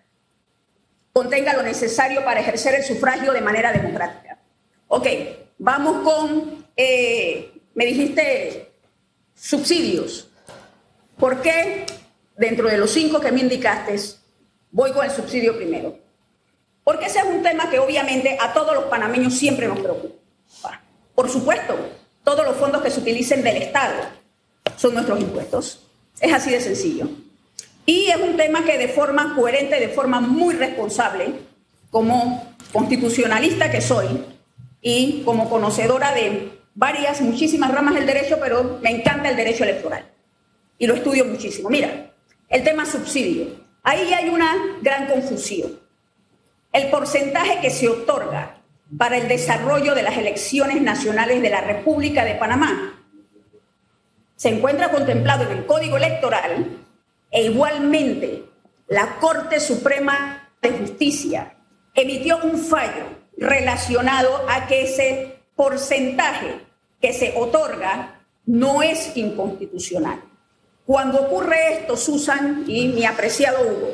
contenga 1.12 1.54
lo 1.54 1.64
necesario 1.64 2.24
para 2.24 2.40
ejercer 2.40 2.76
el 2.76 2.84
sufragio 2.84 3.34
de 3.34 3.42
manera 3.42 3.72
democrática. 3.72 4.40
Ok, 4.88 5.08
vamos 5.58 6.04
con, 6.04 6.66
eh, 6.76 7.52
me 7.76 7.86
dijiste, 7.86 8.72
subsidios. 9.36 10.30
¿Por 11.18 11.42
qué 11.42 11.86
dentro 12.36 12.68
de 12.68 12.78
los 12.78 12.92
cinco 12.92 13.20
que 13.20 13.32
me 13.32 13.42
indicaste 13.42 13.96
voy 14.72 14.92
con 14.92 15.06
el 15.06 15.12
subsidio 15.12 15.56
primero? 15.56 16.00
Porque 16.84 17.06
ese 17.06 17.20
es 17.20 17.26
un 17.26 17.44
tema 17.44 17.70
que 17.70 17.80
obviamente 17.80 18.38
a 18.42 18.54
todos 18.54 18.74
los 18.74 18.86
panameños 18.86 19.34
siempre 19.34 19.68
nos 19.68 19.80
preocupa. 19.80 20.82
Por 21.16 21.30
supuesto, 21.30 21.78
todos 22.24 22.46
los 22.46 22.56
fondos 22.58 22.82
que 22.82 22.90
se 22.90 23.00
utilicen 23.00 23.44
del 23.44 23.58
Estado 23.58 23.96
son 24.78 24.94
nuestros 24.94 25.20
impuestos. 25.20 25.88
Es 26.20 26.34
así 26.34 26.52
de 26.52 26.62
sencillo. 26.62 27.08
Y 27.86 28.06
es 28.06 28.18
un 28.18 28.38
tema 28.38 28.64
que 28.64 28.78
de 28.78 28.88
forma 28.88 29.36
coherente, 29.36 29.80
de 29.80 29.90
forma 29.90 30.22
muy 30.22 30.56
responsable, 30.56 31.34
como 31.90 32.56
constitucionalista 32.72 33.70
que 33.70 33.82
soy 33.82 34.08
y 34.82 35.22
como 35.24 35.50
conocedora 35.50 36.14
de 36.14 36.60
varias, 36.76 37.22
muchísimas 37.22 37.72
ramas 37.72 37.96
del 37.96 38.06
derecho, 38.06 38.38
pero 38.42 38.80
me 38.82 38.90
encanta 38.90 39.30
el 39.30 39.36
derecho 39.36 39.64
electoral 39.64 40.10
y 40.78 40.88
lo 40.88 40.96
estudio 40.96 41.26
muchísimo. 41.26 41.70
Mira, 41.70 42.14
el 42.50 42.64
tema 42.64 42.86
subsidio. 42.86 43.64
Ahí 43.84 44.14
hay 44.14 44.30
una 44.30 44.56
gran 44.82 45.08
confusión. 45.08 45.80
El 46.72 46.90
porcentaje 46.90 47.60
que 47.62 47.70
se 47.70 47.88
otorga 47.88 48.63
para 48.98 49.18
el 49.18 49.28
desarrollo 49.28 49.96
de 49.96 50.04
las 50.04 50.18
elecciones 50.18 50.82
nacionales 50.82 51.42
de 51.42 51.50
la 51.50 51.62
República 51.62 52.26
de 52.26 52.36
Panamá. 52.36 53.00
Se 54.36 54.50
encuentra 54.50 54.92
contemplado 54.92 55.44
en 55.44 55.58
el 55.58 55.66
Código 55.66 55.98
Electoral 55.98 56.68
e 57.32 57.44
igualmente 57.44 58.44
la 58.88 59.16
Corte 59.16 59.60
Suprema 59.60 60.50
de 60.62 60.72
Justicia 60.72 61.56
emitió 61.96 62.40
un 62.44 62.58
fallo 62.58 63.06
relacionado 63.38 64.46
a 64.50 64.68
que 64.68 64.84
ese 64.84 65.40
porcentaje 65.56 66.60
que 67.02 67.14
se 67.14 67.34
otorga 67.36 68.22
no 68.46 68.84
es 68.84 69.16
inconstitucional. 69.16 70.22
Cuando 70.86 71.22
ocurre 71.22 71.74
esto, 71.74 71.96
Susan 71.96 72.66
y 72.68 72.90
mi 72.90 73.06
apreciado 73.06 73.62
Hugo, 73.62 73.92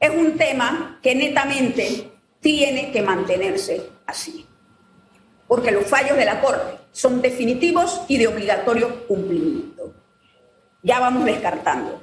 es 0.00 0.10
un 0.10 0.36
tema 0.38 0.98
que 1.02 1.14
netamente 1.14 2.10
tiene 2.40 2.92
que 2.92 3.02
mantenerse 3.02 3.90
así. 4.06 4.46
Porque 5.46 5.70
los 5.70 5.86
fallos 5.86 6.16
de 6.16 6.24
la 6.24 6.40
Corte 6.40 6.78
son 6.92 7.22
definitivos 7.22 8.02
y 8.08 8.18
de 8.18 8.28
obligatorio 8.28 9.06
cumplimiento. 9.06 9.94
Ya 10.82 11.00
vamos 11.00 11.24
descartando. 11.24 12.00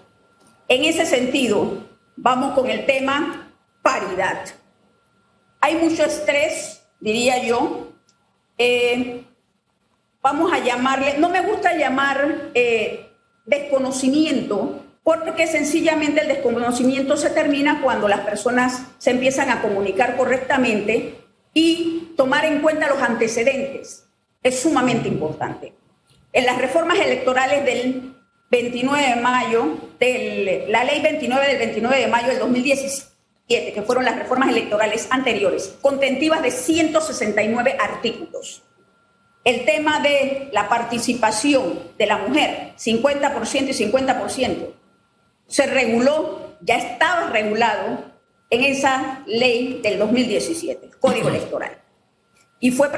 En 0.68 0.84
ese 0.84 1.06
sentido, 1.06 1.86
vamos 2.16 2.54
con 2.54 2.70
el 2.70 2.86
tema 2.86 3.52
paridad. 3.82 4.46
Hay 5.62 5.76
mucho 5.76 6.04
estrés, 6.04 6.84
diría 7.00 7.44
yo. 7.44 7.94
Eh, 8.58 9.24
vamos 10.22 10.52
a 10.52 10.60
llamarle, 10.60 11.18
no 11.20 11.30
me 11.30 11.42
gusta 11.42 11.78
llamar 11.78 12.50
eh, 12.56 13.12
desconocimiento, 13.46 14.85
porque 15.06 15.46
sencillamente 15.46 16.22
el 16.22 16.30
desconocimiento 16.30 17.16
se 17.16 17.30
termina 17.30 17.80
cuando 17.84 18.08
las 18.08 18.22
personas 18.22 18.88
se 18.98 19.12
empiezan 19.12 19.52
a 19.52 19.62
comunicar 19.62 20.18
correctamente 20.18 21.14
y 21.54 22.14
tomar 22.18 22.44
en 22.44 22.60
cuenta 22.60 22.90
los 22.90 23.00
antecedentes. 23.04 24.08
Es 24.42 24.60
sumamente 24.60 25.08
importante. 25.08 25.76
En 26.34 26.48
las 26.48 26.58
reformas 26.58 26.98
electorales 26.98 27.64
del 27.66 28.16
29 28.50 29.10
de 29.10 29.22
mayo, 29.22 29.78
de 30.00 30.66
la 30.70 30.84
ley 30.84 31.02
29 31.04 31.50
del 31.50 31.58
29 31.60 32.00
de 32.00 32.08
mayo 32.08 32.30
del 32.30 32.40
2017, 32.40 33.74
que 33.74 33.82
fueron 33.84 34.06
las 34.06 34.18
reformas 34.18 34.50
electorales 34.50 35.08
anteriores, 35.12 35.76
contentivas 35.82 36.42
de 36.42 36.50
169 36.50 37.78
artículos. 37.80 38.64
El 39.44 39.66
tema 39.66 40.00
de 40.00 40.50
la 40.52 40.68
participación 40.68 41.78
de 41.96 42.08
la 42.08 42.18
mujer, 42.18 42.74
50% 42.76 43.68
y 43.70 43.92
50%, 43.92 44.75
se 45.48 45.68
reguló, 45.68 46.58
ya 46.62 46.78
estaba 46.78 47.30
regulado 47.30 48.16
en 48.50 48.64
esa 48.64 49.24
ley 49.26 49.80
del 49.84 50.00
2017, 50.00 50.92
Código 51.00 51.30
Electoral. 51.30 51.82
Y 52.60 52.72
fue 52.72 52.90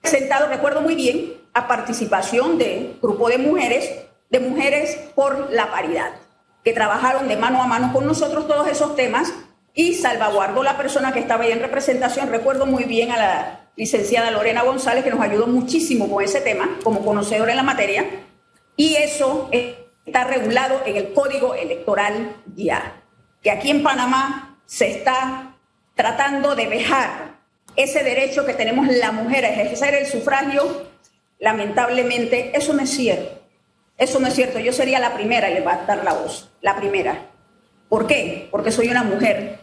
presentado, 0.00 0.48
recuerdo 0.48 0.80
muy 0.80 0.94
bien, 0.94 1.34
a 1.54 1.68
participación 1.68 2.58
de 2.58 2.96
grupo 3.00 3.28
de 3.28 3.38
mujeres, 3.38 3.90
de 4.30 4.40
mujeres 4.40 4.96
por 5.14 5.52
la 5.52 5.70
paridad, 5.70 6.12
que 6.64 6.72
trabajaron 6.72 7.28
de 7.28 7.36
mano 7.36 7.62
a 7.62 7.66
mano 7.66 7.92
con 7.92 8.06
nosotros 8.06 8.46
todos 8.46 8.68
esos 8.68 8.96
temas 8.96 9.32
y 9.74 9.94
salvaguardó 9.94 10.62
la 10.62 10.76
persona 10.76 11.12
que 11.12 11.20
estaba 11.20 11.44
ahí 11.44 11.52
en 11.52 11.60
representación. 11.60 12.30
Recuerdo 12.30 12.66
muy 12.66 12.84
bien 12.84 13.10
a 13.10 13.16
la 13.16 13.60
licenciada 13.76 14.30
Lorena 14.30 14.62
González, 14.62 15.04
que 15.04 15.10
nos 15.10 15.20
ayudó 15.20 15.46
muchísimo 15.46 16.10
con 16.10 16.22
ese 16.22 16.40
tema, 16.40 16.78
como 16.82 17.04
conocedora 17.04 17.52
en 17.52 17.56
la 17.56 17.62
materia, 17.62 18.04
y 18.76 18.96
eso 18.96 19.48
es 19.52 19.74
está 20.06 20.24
regulado 20.24 20.82
en 20.84 20.96
el 20.96 21.12
Código 21.12 21.54
Electoral 21.54 22.36
ya, 22.54 23.02
que 23.42 23.50
aquí 23.50 23.70
en 23.70 23.82
Panamá 23.82 24.58
se 24.66 24.90
está 24.90 25.56
tratando 25.94 26.54
de 26.54 26.66
dejar 26.66 27.38
ese 27.76 28.02
derecho 28.02 28.44
que 28.44 28.54
tenemos 28.54 28.88
la 28.88 29.12
mujer 29.12 29.44
a 29.44 29.50
ejercer 29.50 29.94
el 29.94 30.06
sufragio, 30.06 30.90
lamentablemente 31.38 32.52
eso 32.54 32.74
no 32.74 32.82
es 32.82 32.90
cierto. 32.90 33.40
Eso 33.98 34.18
no 34.18 34.26
es 34.26 34.34
cierto. 34.34 34.58
Yo 34.58 34.72
sería 34.72 34.98
la 34.98 35.14
primera 35.14 35.48
en 35.48 35.54
levantar 35.54 36.02
la 36.04 36.14
voz, 36.14 36.50
la 36.60 36.76
primera. 36.76 37.30
¿Por 37.88 38.06
qué? 38.06 38.48
Porque 38.50 38.72
soy 38.72 38.88
una 38.88 39.02
mujer 39.02 39.60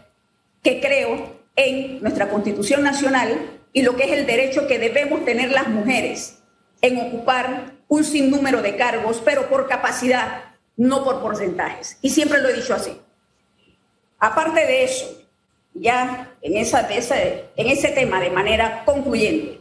que 0.64 0.80
creo 0.80 1.40
en 1.56 2.02
nuestra 2.02 2.30
Constitución 2.30 2.84
Nacional 2.84 3.60
y 3.74 3.82
lo 3.82 3.96
que 3.96 4.04
es 4.04 4.12
el 4.12 4.26
derecho 4.26 4.68
que 4.68 4.80
debemos 4.80 5.26
tener 5.26 5.52
las 5.52 5.68
mujeres 5.68 6.42
en 6.82 6.98
ocupar 7.00 7.74
un 7.90 8.06
sinnúmero 8.06 8.62
de 8.62 8.78
cargos, 8.78 9.22
pero 9.26 9.50
por 9.50 9.68
capacidad, 9.68 10.44
no 10.78 11.04
por 11.04 11.22
porcentajes. 11.22 11.98
Y 12.02 12.12
siempre 12.12 12.40
lo 12.40 12.48
he 12.48 12.54
dicho 12.54 12.74
así. 12.74 12.98
Aparte 14.20 14.66
de 14.66 14.84
eso, 14.86 15.06
ya 15.74 16.36
en, 16.42 16.56
esa, 16.56 16.88
en 16.90 17.68
ese 17.68 17.90
tema 17.90 18.22
de 18.22 18.30
manera 18.30 18.84
concluyente, 18.86 19.60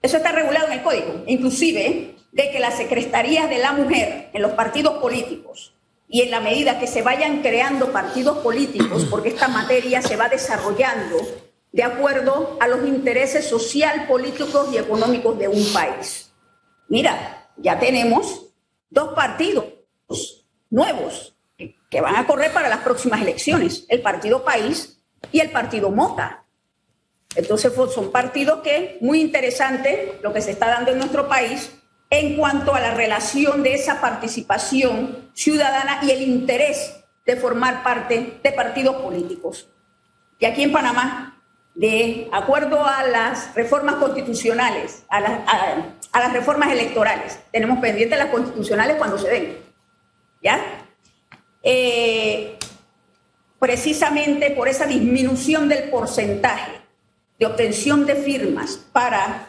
eso 0.00 0.16
está 0.16 0.32
regulado 0.32 0.66
en 0.66 0.72
el 0.72 0.82
código, 0.82 1.22
inclusive 1.26 2.16
de 2.32 2.50
que 2.50 2.58
las 2.58 2.76
secretarías 2.76 3.48
de 3.48 3.58
la 3.58 3.72
mujer 3.72 4.30
en 4.32 4.42
los 4.42 4.52
partidos 4.52 4.94
políticos 4.94 5.74
y 6.08 6.22
en 6.22 6.30
la 6.30 6.40
medida 6.40 6.80
que 6.80 6.86
se 6.86 7.02
vayan 7.02 7.42
creando 7.42 7.92
partidos 7.92 8.38
políticos, 8.38 9.06
porque 9.10 9.28
esta 9.28 9.48
materia 9.48 10.00
se 10.02 10.16
va 10.16 10.28
desarrollando 10.28 11.18
de 11.70 11.82
acuerdo 11.82 12.56
a 12.60 12.68
los 12.68 12.86
intereses 12.86 13.46
social, 13.46 14.06
políticos 14.06 14.68
y 14.72 14.78
económicos 14.78 15.38
de 15.38 15.48
un 15.48 15.72
país. 15.72 16.32
Mira, 16.88 17.41
ya 17.62 17.78
tenemos 17.78 18.46
dos 18.90 19.14
partidos 19.14 19.64
nuevos 20.70 21.34
que 21.90 22.00
van 22.00 22.16
a 22.16 22.26
correr 22.26 22.52
para 22.52 22.68
las 22.68 22.80
próximas 22.80 23.20
elecciones, 23.20 23.86
el 23.88 24.02
Partido 24.02 24.44
País 24.44 24.98
y 25.30 25.40
el 25.40 25.50
Partido 25.50 25.90
Mota. 25.90 26.44
Entonces 27.34 27.72
son 27.94 28.10
partidos 28.10 28.60
que, 28.62 28.98
muy 29.00 29.20
interesante 29.20 30.18
lo 30.22 30.32
que 30.32 30.42
se 30.42 30.50
está 30.50 30.68
dando 30.68 30.90
en 30.90 30.98
nuestro 30.98 31.28
país 31.28 31.70
en 32.10 32.36
cuanto 32.36 32.74
a 32.74 32.80
la 32.80 32.92
relación 32.92 33.62
de 33.62 33.74
esa 33.74 34.00
participación 34.00 35.30
ciudadana 35.32 36.00
y 36.02 36.10
el 36.10 36.22
interés 36.22 36.94
de 37.24 37.36
formar 37.36 37.82
parte 37.82 38.40
de 38.42 38.52
partidos 38.52 38.96
políticos. 38.96 39.70
Y 40.38 40.44
aquí 40.44 40.62
en 40.62 40.72
Panamá, 40.72 41.42
de 41.74 42.28
acuerdo 42.32 42.84
a 42.84 43.04
las 43.04 43.54
reformas 43.54 43.94
constitucionales, 43.94 45.04
a, 45.08 45.20
las 46.20 46.32
reformas 46.32 46.70
electorales, 46.70 47.38
tenemos 47.50 47.78
pendientes 47.78 48.18
las 48.18 48.28
constitucionales 48.28 48.96
cuando 48.96 49.18
se 49.18 49.28
den. 49.28 49.58
¿Ya? 50.42 50.60
Eh, 51.62 52.58
precisamente 53.58 54.50
por 54.50 54.68
esa 54.68 54.86
disminución 54.86 55.68
del 55.68 55.88
porcentaje 55.88 56.72
de 57.38 57.46
obtención 57.46 58.06
de 58.06 58.16
firmas 58.16 58.76
para 58.92 59.46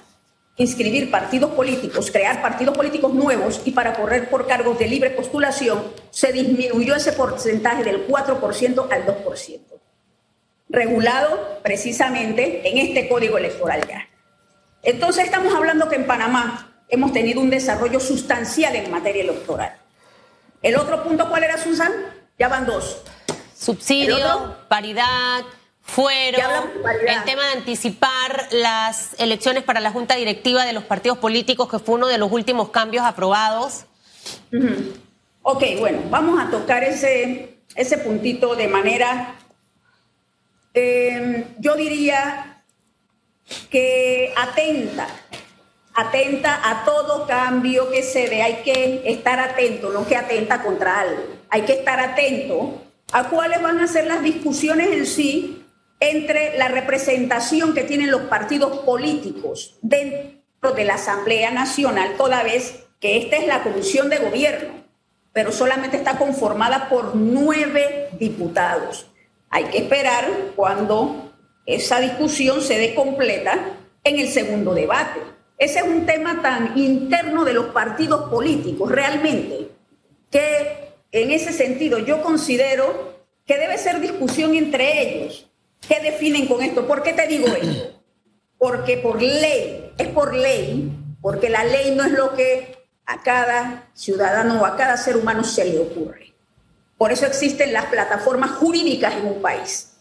inscribir 0.56 1.10
partidos 1.10 1.52
políticos, 1.52 2.12
crear 2.12 2.42
partidos 2.42 2.78
políticos 2.78 3.14
nuevos 3.14 3.62
y 3.66 3.72
para 3.72 3.94
correr 3.94 4.30
por 4.30 4.48
cargos 4.48 4.78
de 4.78 4.88
libre 4.88 5.10
postulación, 5.10 5.92
se 6.12 6.32
disminuyó 6.32 6.96
ese 6.96 7.14
porcentaje 7.14 7.84
del 7.84 8.08
4% 8.08 8.88
al 8.92 9.06
2%, 9.06 9.60
regulado 10.70 11.60
precisamente 11.64 12.68
en 12.70 12.78
este 12.78 13.10
código 13.10 13.38
electoral 13.38 13.82
ya. 13.88 14.08
Entonces 14.84 15.24
estamos 15.24 15.54
hablando 15.54 15.88
que 15.88 15.96
en 15.96 16.06
Panamá 16.06 16.70
hemos 16.90 17.14
tenido 17.14 17.40
un 17.40 17.50
desarrollo 17.50 18.00
sustancial 18.00 18.76
en 18.76 18.92
materia 18.92 19.24
electoral. 19.24 19.78
El 20.62 20.76
otro 20.76 21.04
punto, 21.04 21.28
¿cuál 21.30 21.44
era, 21.44 21.58
Susan? 21.58 21.92
Ya 22.38 22.50
van 22.50 22.66
dos. 22.66 23.02
Subsidio, 23.58 24.58
paridad, 24.68 25.44
fueron 25.82 26.42
el 27.08 27.24
tema 27.24 27.46
de 27.48 27.54
anticipar 27.54 28.48
las 28.52 29.20
elecciones 29.20 29.64
para 29.64 29.80
la 29.80 29.92
Junta 29.92 30.16
Directiva 30.16 30.66
de 30.66 30.74
los 30.74 30.84
partidos 30.84 31.18
políticos, 31.18 31.70
que 31.70 31.80
fue 31.80 31.96
uno 31.96 32.08
de 32.08 32.18
los 32.18 32.32
últimos 32.32 32.70
cambios 32.70 33.06
aprobados. 33.06 33.86
Ok, 35.42 35.64
bueno, 35.80 36.00
vamos 36.10 36.42
a 36.42 36.50
tocar 36.50 36.84
ese, 36.84 37.60
ese 37.76 37.98
puntito 37.98 38.56
de 38.56 38.68
manera, 38.68 39.36
em, 40.74 41.46
yo 41.60 41.76
diría 41.76 42.53
que 43.70 44.34
atenta, 44.36 45.08
atenta 45.94 46.70
a 46.70 46.86
todo 46.86 47.28
cambio 47.28 47.90
que 47.92 48.04
se 48.04 48.28
ve. 48.28 48.42
Hay 48.42 48.56
que 48.64 49.04
estar 49.06 49.40
atento, 49.40 49.92
no 49.92 50.08
que 50.08 50.16
atenta 50.16 50.62
contra 50.62 51.02
algo. 51.02 51.24
Hay 51.50 51.64
que 51.64 51.74
estar 51.74 52.00
atento 52.00 52.82
a 53.12 53.30
cuáles 53.30 53.62
van 53.62 53.80
a 53.80 53.88
ser 53.88 54.08
las 54.08 54.24
discusiones 54.24 54.88
en 54.92 55.06
sí 55.06 55.66
entre 56.00 56.58
la 56.58 56.68
representación 56.68 57.74
que 57.74 57.84
tienen 57.84 58.12
los 58.12 58.24
partidos 58.24 58.80
políticos 58.80 59.78
dentro 59.82 60.72
de 60.76 60.84
la 60.84 60.96
Asamblea 60.96 61.52
Nacional, 61.52 62.16
toda 62.18 62.44
vez 62.44 62.84
que 63.00 63.18
esta 63.18 63.38
es 63.38 63.48
la 63.48 63.64
comisión 63.64 64.10
de 64.10 64.18
gobierno, 64.18 64.74
pero 65.32 65.52
solamente 65.52 65.98
está 65.98 66.18
conformada 66.18 66.90
por 66.90 67.16
nueve 67.16 68.10
diputados. 68.20 69.08
Hay 69.50 69.66
que 69.66 69.80
esperar 69.80 70.28
cuando 70.56 71.33
esa 71.66 72.00
discusión 72.00 72.62
se 72.62 72.78
dé 72.78 72.94
completa 72.94 73.78
en 74.04 74.20
el 74.20 74.28
segundo 74.28 74.74
debate. 74.74 75.20
Ese 75.58 75.80
es 75.80 75.86
un 75.86 76.06
tema 76.06 76.42
tan 76.42 76.78
interno 76.78 77.46
de 77.46 77.54
los 77.54 77.68
partidos 77.68 78.30
políticos, 78.30 78.92
realmente, 78.92 79.70
que 80.30 80.90
en 81.12 81.32
ese 81.32 81.54
sentido 81.54 82.00
yo 82.00 82.22
considero 82.22 83.14
que 83.46 83.58
debe 83.58 83.78
ser 83.78 84.00
discusión 84.00 84.56
entre 84.56 85.02
ellos 85.02 85.50
¿Qué 85.88 86.00
definen 86.00 86.48
con 86.48 86.62
esto? 86.62 86.88
¿Por 86.88 87.04
qué 87.04 87.14
te 87.14 87.28
digo 87.28 87.48
esto? 87.48 88.00
Porque 88.58 88.98
por 88.98 89.22
ley, 89.22 89.92
es 89.98 90.08
por 90.10 90.34
ley, 90.34 90.92
porque 91.22 91.50
la 91.50 91.64
ley 91.66 91.94
no 91.96 92.06
es 92.06 92.12
lo 92.12 92.34
que 92.34 92.78
a 93.06 93.22
cada 93.22 93.90
ciudadano 93.94 94.62
o 94.62 94.66
a 94.66 94.78
cada 94.78 94.96
ser 94.96 95.18
humano 95.18 95.44
se 95.44 95.66
le 95.66 95.80
ocurre. 95.80 96.34
Por 96.98 97.12
eso 97.12 97.26
existen 97.26 97.74
las 97.74 97.86
plataformas 97.86 98.52
jurídicas 98.52 99.16
en 99.16 99.26
un 99.26 99.42
país. 99.42 99.93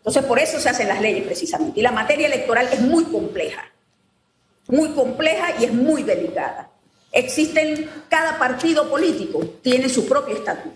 Entonces, 0.00 0.24
por 0.24 0.38
eso 0.38 0.58
se 0.58 0.68
hacen 0.68 0.88
las 0.88 1.00
leyes 1.00 1.24
precisamente. 1.24 1.78
Y 1.78 1.82
la 1.82 1.92
materia 1.92 2.26
electoral 2.26 2.68
es 2.72 2.80
muy 2.80 3.04
compleja, 3.04 3.70
muy 4.66 4.88
compleja 4.90 5.54
y 5.60 5.64
es 5.64 5.72
muy 5.74 6.02
delicada. 6.02 6.70
Existen, 7.12 7.90
cada 8.08 8.38
partido 8.38 8.88
político 8.88 9.40
tiene 9.62 9.88
su 9.88 10.08
propio 10.08 10.36
estatuto. 10.36 10.74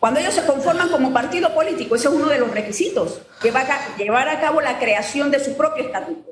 Cuando 0.00 0.20
ellos 0.20 0.34
se 0.34 0.44
conforman 0.46 0.88
como 0.88 1.12
partido 1.12 1.54
político, 1.54 1.94
ese 1.94 2.08
es 2.08 2.14
uno 2.14 2.28
de 2.28 2.38
los 2.38 2.50
requisitos, 2.50 3.20
llevar 3.42 3.70
a, 3.70 3.96
llevar 3.96 4.28
a 4.28 4.40
cabo 4.40 4.60
la 4.60 4.78
creación 4.78 5.30
de 5.30 5.44
su 5.44 5.56
propio 5.56 5.84
estatuto. 5.84 6.30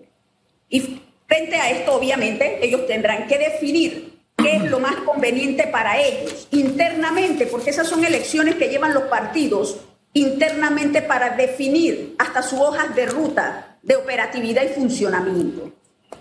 Y 0.68 1.03
frente 1.29 1.57
a 1.57 1.70
esto, 1.70 1.94
obviamente, 1.94 2.59
ellos 2.62 2.87
tendrán 2.87 3.29
que 3.29 3.38
definir 3.38 4.18
qué 4.37 4.57
es 4.57 4.64
lo 4.64 4.81
más 4.81 4.96
conveniente 4.96 5.66
para 5.66 6.01
ellos 6.01 6.49
internamente, 6.53 7.46
porque 7.46 7.70
esas 7.70 7.87
son 7.87 8.05
elecciones 8.05 8.55
que 8.55 8.68
llevan 8.68 8.94
los 8.94 9.05
partidos 9.05 9.79
internamente 10.12 11.03
para 11.03 11.37
definir 11.37 12.14
hasta 12.18 12.42
sus 12.42 12.59
hojas 12.59 12.94
de 12.94 13.07
ruta 13.07 13.79
de 13.83 13.96
operatividad 13.96 14.62
y 14.62 14.68
funcionamiento. 14.68 15.73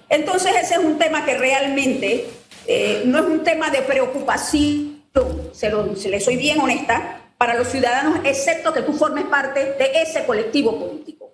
Entonces 0.08 0.54
ese 0.62 0.76
es 0.76 0.80
un 0.80 0.98
tema 0.98 1.26
que 1.26 1.38
realmente 1.38 2.30
eh, 2.68 3.04
no 3.06 3.20
es 3.20 3.26
un 3.26 3.44
tema 3.44 3.70
de 3.70 3.82
preocupación, 3.82 5.04
se, 5.52 5.70
lo, 5.70 5.96
se 5.96 6.10
le 6.10 6.20
soy 6.20 6.38
bien 6.38 6.60
honesta, 6.60 7.20
para 7.38 7.54
los 7.54 7.70
ciudadanos, 7.70 8.20
excepto 8.26 8.74
que 8.74 8.82
tú 8.82 8.92
formes 8.94 9.24
parte 9.26 9.74
de 9.74 10.02
ese 10.02 10.26
colectivo 10.26 10.78
político. 10.78 11.32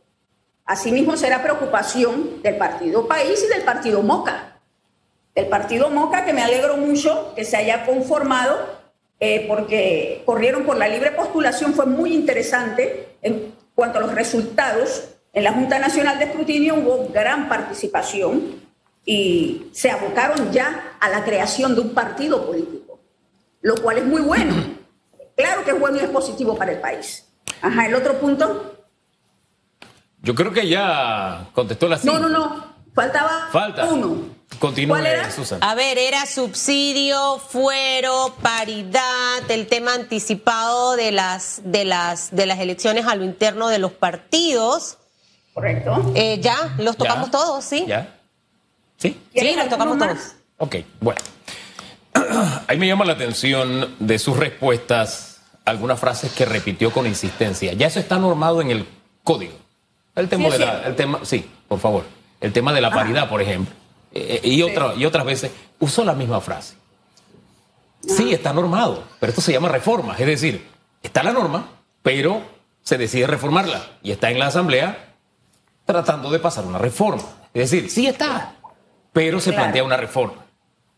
Asimismo, 0.63 1.17
será 1.17 1.41
preocupación 1.41 2.43
del 2.43 2.57
Partido 2.57 3.07
País 3.07 3.43
y 3.43 3.47
del 3.51 3.63
Partido 3.63 4.03
Moca. 4.03 4.59
El 5.33 5.47
Partido 5.47 5.89
Moca, 5.89 6.23
que 6.23 6.31
me 6.31 6.43
alegro 6.43 6.77
mucho 6.77 7.33
que 7.35 7.43
se 7.43 7.57
haya 7.57 7.85
conformado, 7.85 8.84
eh, 9.19 9.45
porque 9.47 10.23
corrieron 10.25 10.63
por 10.63 10.77
la 10.77 10.87
libre 10.87 11.11
postulación, 11.11 11.73
fue 11.73 11.85
muy 11.85 12.13
interesante 12.13 13.17
en 13.21 13.53
cuanto 13.73 13.99
a 13.99 14.01
los 14.01 14.13
resultados. 14.13 15.09
En 15.33 15.43
la 15.43 15.53
Junta 15.53 15.79
Nacional 15.79 16.17
de 16.17 16.25
Escrutinio 16.25 16.75
hubo 16.75 17.09
gran 17.13 17.49
participación 17.49 18.61
y 19.05 19.67
se 19.71 19.91
abocaron 19.91 20.51
ya 20.51 20.97
a 20.99 21.09
la 21.09 21.23
creación 21.23 21.75
de 21.75 21.81
un 21.81 21.93
partido 21.93 22.45
político, 22.45 22.99
lo 23.61 23.75
cual 23.75 23.99
es 23.99 24.05
muy 24.05 24.21
bueno 24.21 24.55
Claro 25.35 25.65
que 25.65 25.71
es 25.71 25.79
bueno 25.79 25.97
y 25.97 25.99
es 25.99 26.09
positivo 26.09 26.57
para 26.57 26.71
el 26.71 26.79
país. 26.79 27.27
Ajá, 27.61 27.87
el 27.87 27.95
otro 27.95 28.17
punto. 28.19 28.87
Yo 30.21 30.33
creo 30.33 30.51
que 30.51 30.67
ya 30.67 31.49
contestó 31.53 31.87
la 31.87 31.99
No, 32.03 32.19
no, 32.19 32.29
no. 32.29 32.64
Faltaba 32.95 33.49
Falta. 33.51 33.85
uno. 33.85 34.35
Continúe, 34.57 34.97
Susana. 35.35 35.69
A 35.69 35.75
ver, 35.75 35.97
era 35.97 36.25
subsidio, 36.25 37.39
fuero, 37.39 38.33
paridad, 38.41 39.49
el 39.49 39.67
tema 39.67 39.93
anticipado 39.93 40.95
de 40.95 41.11
las, 41.11 41.61
de 41.65 41.83
las, 41.83 42.33
de 42.33 42.45
las 42.45 42.59
elecciones 42.59 43.05
a 43.05 43.15
lo 43.15 43.25
interno 43.25 43.67
de 43.67 43.79
los 43.79 43.91
partidos. 43.91 44.97
Correcto. 45.53 46.13
Eh, 46.15 46.39
ya, 46.39 46.73
los 46.77 46.95
tocamos 46.95 47.31
todos, 47.31 47.65
¿sí? 47.65 47.85
¿Ya? 47.85 48.15
¿Sí? 48.97 49.19
Sí, 49.33 49.55
los 49.55 49.67
tocamos 49.67 49.97
todos. 49.97 50.35
Ok, 50.57 50.77
bueno. 51.01 51.19
Ahí 52.67 52.77
me 52.77 52.87
llama 52.87 53.03
la 53.03 53.13
atención 53.13 53.95
de 53.99 54.19
sus 54.19 54.37
respuestas 54.37 55.41
algunas 55.65 55.99
frases 55.99 56.31
que 56.31 56.45
repitió 56.45 56.91
con 56.91 57.07
insistencia. 57.07 57.73
Ya 57.73 57.87
eso 57.87 57.99
está 57.99 58.17
normado 58.19 58.61
en 58.61 58.71
el 58.71 58.87
código. 59.23 59.53
El 60.15 60.29
tema 60.29 60.49
de 60.49 60.59
la, 60.59 60.83
el 60.83 60.95
tema, 60.95 61.19
sí, 61.23 61.49
por 61.67 61.79
favor. 61.79 62.05
El 62.45 62.53
tema 62.53 62.71
de 62.73 62.79
la 62.79 62.91
paridad, 62.91 63.27
por 63.27 63.41
ejemplo. 63.41 63.73
Eh, 64.13 64.39
eh, 64.43 64.47
y, 64.47 64.61
otra, 64.61 64.93
y 64.93 65.03
otras 65.03 65.25
veces 65.25 65.51
usó 65.79 66.05
la 66.05 66.13
misma 66.13 66.39
frase. 66.41 66.75
Sí, 68.07 68.35
está 68.35 68.53
normado, 68.53 69.03
pero 69.19 69.31
esto 69.31 69.41
se 69.41 69.51
llama 69.51 69.67
reforma. 69.67 70.15
Es 70.15 70.27
decir, 70.27 70.63
está 71.01 71.23
la 71.23 71.33
norma, 71.33 71.67
pero 72.03 72.43
se 72.83 72.99
decide 72.99 73.25
reformarla 73.25 73.83
y 74.03 74.11
está 74.11 74.29
en 74.29 74.37
la 74.37 74.45
Asamblea 74.45 75.15
tratando 75.85 76.29
de 76.29 76.37
pasar 76.37 76.65
una 76.65 76.77
reforma. 76.77 77.23
Es 77.51 77.71
decir, 77.71 77.89
sí 77.89 78.05
está, 78.05 78.53
pero 79.11 79.39
se 79.39 79.51
plantea 79.51 79.83
una 79.83 79.97
reforma. 79.97 80.45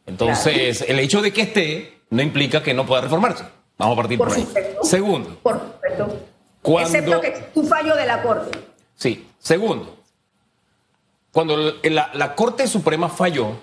Entonces, 0.05 0.83
el 0.86 0.99
hecho 0.99 1.21
de 1.21 1.31
que 1.31 1.43
esté 1.43 2.01
no 2.10 2.21
implica 2.21 2.62
que 2.62 2.73
no 2.73 2.86
pueda 2.86 3.03
reformarse. 3.03 3.45
Vamos 3.77 3.97
a 3.97 4.01
partir 4.01 4.17
por, 4.17 4.33
ahí. 4.33 4.45
Segundo. 4.83 5.29
Por 5.41 5.62
supuesto. 5.62 6.27
Excepto 6.81 7.21
que 7.21 7.27
es 7.27 7.39
un 7.55 7.67
fallo 7.67 7.95
de 7.95 8.05
la 8.05 8.21
Corte. 8.21 8.60
Sí. 8.95 9.25
Segundo. 9.39 9.96
Cuando 11.38 11.76
la, 11.84 12.34
Corte 12.34 12.65
Suprema 12.65 13.10
falló, 13.10 13.60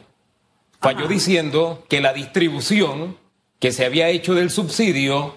falló 0.81 1.09
diciendo 1.09 1.83
que 1.89 2.01
la 2.01 2.13
distribución 2.13 3.17
que 3.59 3.73
se 3.73 3.85
había 3.85 4.11
hecho 4.11 4.33
del 4.35 4.51
subsidio 4.51 5.35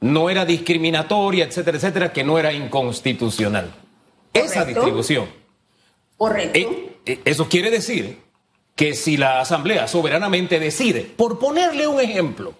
no 0.00 0.28
era 0.28 0.44
discriminatoria, 0.44 1.44
etcétera, 1.44 1.76
etcétera, 1.76 2.12
que 2.12 2.24
no 2.24 2.40
era 2.40 2.52
inconstitucional. 2.52 3.72
Esa 4.32 4.64
distribución. 4.64 5.26
Correcto. 6.16 6.58
Eh, 6.58 6.96
eh, 7.06 7.20
eso 7.24 7.48
quiere 7.48 7.70
decir 7.70 8.18
que 8.74 8.94
si 8.94 9.16
la 9.16 9.38
Asamblea 9.38 9.86
soberanamente 9.86 10.58
decide, 10.58 11.02
por 11.02 11.38
ponerle 11.38 11.86
un 11.86 12.00
ejemplo, 12.00 12.54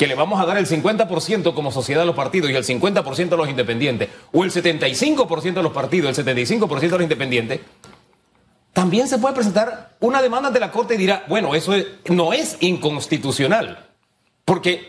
que 0.00 0.06
le 0.06 0.14
vamos 0.14 0.40
a 0.40 0.46
dar 0.46 0.56
el 0.56 0.66
50% 0.66 1.52
como 1.52 1.70
sociedad 1.70 2.02
a 2.02 2.06
los 2.06 2.16
partidos 2.16 2.50
y 2.50 2.54
el 2.54 2.64
50% 2.64 3.32
a 3.32 3.36
los 3.36 3.48
independientes, 3.48 4.08
o 4.32 4.42
el 4.42 4.50
75% 4.50 5.58
a 5.58 5.62
los 5.62 5.72
partidos, 5.72 6.18
el 6.18 6.24
75% 6.24 6.88
a 6.88 6.92
los 6.92 7.02
independientes, 7.02 7.60
también 8.72 9.08
se 9.08 9.18
puede 9.18 9.34
presentar 9.34 9.96
una 10.00 10.22
demanda 10.22 10.50
de 10.50 10.60
la 10.60 10.70
Corte 10.70 10.94
y 10.94 10.98
dirá, 10.98 11.24
bueno, 11.28 11.54
eso 11.54 11.72
no 12.08 12.32
es 12.32 12.56
inconstitucional. 12.60 13.86
Porque 14.44 14.88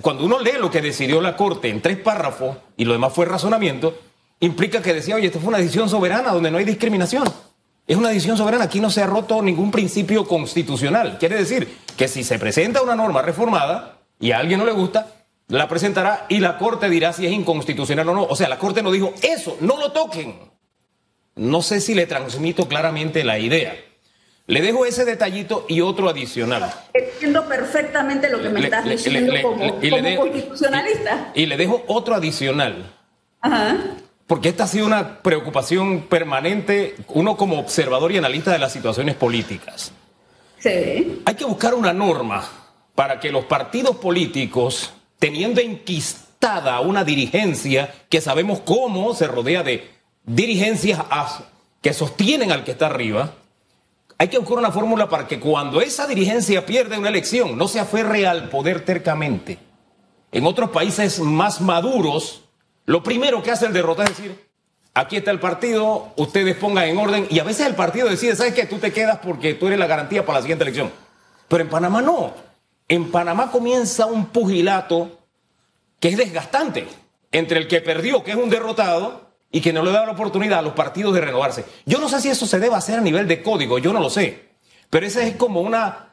cuando 0.00 0.24
uno 0.24 0.40
lee 0.40 0.58
lo 0.58 0.70
que 0.70 0.80
decidió 0.80 1.20
la 1.20 1.36
Corte 1.36 1.68
en 1.68 1.82
tres 1.82 1.98
párrafos 1.98 2.56
y 2.76 2.84
lo 2.84 2.92
demás 2.92 3.12
fue 3.12 3.26
razonamiento, 3.26 3.96
implica 4.40 4.82
que 4.82 4.94
decía, 4.94 5.16
oye, 5.16 5.26
esto 5.26 5.38
fue 5.38 5.48
una 5.48 5.58
decisión 5.58 5.88
soberana 5.88 6.32
donde 6.32 6.50
no 6.50 6.58
hay 6.58 6.64
discriminación. 6.64 7.28
Es 7.86 7.96
una 7.96 8.08
decisión 8.08 8.36
soberana, 8.36 8.64
aquí 8.64 8.80
no 8.80 8.90
se 8.90 9.02
ha 9.02 9.06
roto 9.06 9.42
ningún 9.42 9.70
principio 9.70 10.26
constitucional. 10.26 11.18
Quiere 11.18 11.36
decir 11.36 11.78
que 11.96 12.08
si 12.08 12.24
se 12.24 12.38
presenta 12.38 12.82
una 12.82 12.94
norma 12.94 13.22
reformada, 13.22 13.98
y 14.20 14.30
a 14.30 14.38
alguien 14.38 14.60
no 14.60 14.64
le 14.64 14.72
gusta, 14.72 15.08
la 15.48 15.66
presentará 15.68 16.26
y 16.28 16.38
la 16.38 16.58
Corte 16.58 16.88
dirá 16.88 17.12
si 17.12 17.26
es 17.26 17.32
inconstitucional 17.32 18.08
o 18.08 18.14
no. 18.14 18.24
O 18.24 18.36
sea, 18.36 18.48
la 18.48 18.58
Corte 18.58 18.82
no 18.82 18.92
dijo 18.92 19.12
eso, 19.20 19.56
no 19.60 19.78
lo 19.78 19.90
toquen. 19.90 20.51
No 21.34 21.62
sé 21.62 21.80
si 21.80 21.94
le 21.94 22.06
transmito 22.06 22.68
claramente 22.68 23.24
la 23.24 23.38
idea. 23.38 23.74
Le 24.46 24.60
dejo 24.60 24.84
ese 24.84 25.04
detallito 25.04 25.64
y 25.68 25.80
otro 25.80 26.08
adicional. 26.08 26.72
Entiendo 26.92 27.48
perfectamente 27.48 28.28
lo 28.28 28.42
que 28.42 28.48
me 28.48 28.60
estás 28.64 28.84
diciendo 28.84 29.32
como, 29.40 29.80
constitucionalista. 30.18 31.32
Y, 31.34 31.46
le 31.46 31.56
dejo 31.56 31.84
otro 31.86 32.14
adicional. 32.14 32.92
Ajá. 33.40 33.78
Porque 34.26 34.48
esta 34.48 34.64
ha 34.64 34.66
sido 34.66 34.86
una 34.86 35.22
preocupación 35.22 36.02
permanente, 36.02 36.96
uno 37.08 37.36
como 37.36 37.58
observador 37.58 38.12
y 38.12 38.18
analista 38.18 38.52
de 38.52 38.58
las 38.58 38.72
situaciones 38.72 39.14
políticas. 39.14 39.92
Sí. 40.58 41.22
Hay 41.24 41.34
que 41.34 41.44
buscar 41.44 41.74
una 41.74 41.92
norma 41.92 42.48
para 42.94 43.20
que 43.20 43.30
los 43.30 43.44
partidos 43.44 43.96
políticos, 43.96 44.92
teniendo 45.18 45.60
enquistada 45.60 46.80
una 46.80 47.04
dirigencia 47.04 47.92
que 48.08 48.20
sabemos 48.20 48.60
cómo 48.60 49.14
se 49.14 49.26
rodea 49.26 49.62
de 49.62 49.88
dirigencias 50.24 51.00
que 51.80 51.92
sostienen 51.92 52.52
al 52.52 52.64
que 52.64 52.72
está 52.72 52.86
arriba, 52.86 53.34
hay 54.18 54.28
que 54.28 54.38
buscar 54.38 54.58
una 54.58 54.70
fórmula 54.70 55.08
para 55.08 55.26
que 55.26 55.40
cuando 55.40 55.80
esa 55.80 56.06
dirigencia 56.06 56.64
pierde 56.64 56.96
una 56.98 57.08
elección 57.08 57.58
no 57.58 57.66
se 57.66 57.80
aferre 57.80 58.26
al 58.26 58.48
poder 58.48 58.84
tercamente. 58.84 59.58
En 60.30 60.46
otros 60.46 60.70
países 60.70 61.18
más 61.18 61.60
maduros, 61.60 62.44
lo 62.86 63.02
primero 63.02 63.42
que 63.42 63.50
hace 63.50 63.66
el 63.66 63.72
derrotado 63.72 64.08
es 64.10 64.16
decir, 64.16 64.48
aquí 64.94 65.16
está 65.16 65.30
el 65.30 65.40
partido, 65.40 66.12
ustedes 66.16 66.56
pongan 66.56 66.84
en 66.84 66.98
orden, 66.98 67.26
y 67.30 67.40
a 67.40 67.44
veces 67.44 67.66
el 67.66 67.74
partido 67.74 68.08
decide, 68.08 68.36
¿sabes 68.36 68.54
qué? 68.54 68.64
Tú 68.64 68.78
te 68.78 68.92
quedas 68.92 69.18
porque 69.18 69.54
tú 69.54 69.66
eres 69.66 69.78
la 69.78 69.86
garantía 69.86 70.24
para 70.24 70.38
la 70.38 70.42
siguiente 70.42 70.62
elección. 70.62 70.92
Pero 71.48 71.64
en 71.64 71.70
Panamá 71.70 72.00
no. 72.00 72.32
En 72.88 73.10
Panamá 73.10 73.50
comienza 73.50 74.06
un 74.06 74.26
pugilato 74.26 75.18
que 75.98 76.10
es 76.10 76.16
desgastante 76.16 76.86
entre 77.32 77.58
el 77.58 77.68
que 77.68 77.80
perdió, 77.80 78.22
que 78.22 78.30
es 78.30 78.36
un 78.36 78.50
derrotado, 78.50 79.31
y 79.52 79.60
que 79.60 79.72
no 79.72 79.84
le 79.84 79.92
da 79.92 80.06
la 80.06 80.12
oportunidad 80.12 80.60
a 80.60 80.62
los 80.62 80.72
partidos 80.72 81.14
de 81.14 81.20
renovarse. 81.20 81.64
Yo 81.84 82.00
no 82.00 82.08
sé 82.08 82.20
si 82.20 82.30
eso 82.30 82.46
se 82.46 82.58
debe 82.58 82.74
hacer 82.74 82.98
a 82.98 83.02
nivel 83.02 83.28
de 83.28 83.42
código, 83.42 83.78
yo 83.78 83.92
no 83.92 84.00
lo 84.00 84.08
sé. 84.08 84.48
Pero 84.88 85.06
ese 85.06 85.28
es 85.28 85.36
como 85.36 85.60
una. 85.60 86.08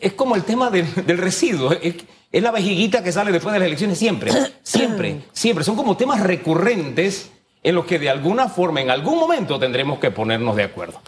Es 0.00 0.14
como 0.14 0.34
el 0.34 0.44
tema 0.44 0.70
del, 0.70 1.18
residuo. 1.18 1.72
Es, 1.72 1.96
es, 2.32 2.42
la 2.42 2.50
vejiguita 2.50 3.02
que 3.02 3.12
sale 3.12 3.30
después 3.30 3.52
de 3.52 3.58
las 3.58 3.66
elecciones 3.66 3.98
siempre. 3.98 4.32
Siempre, 4.62 5.22
siempre. 5.32 5.64
Son 5.64 5.76
como 5.76 5.96
temas 5.96 6.20
recurrentes 6.20 7.30
en 7.62 7.74
los 7.74 7.86
que 7.86 7.98
de 7.98 8.10
alguna 8.10 8.48
forma, 8.48 8.82
en 8.82 8.90
algún 8.90 9.18
momento, 9.18 9.58
tendremos 9.58 9.98
que 9.98 10.10
ponernos 10.10 10.54
de 10.56 10.64
acuerdo. 10.64 11.00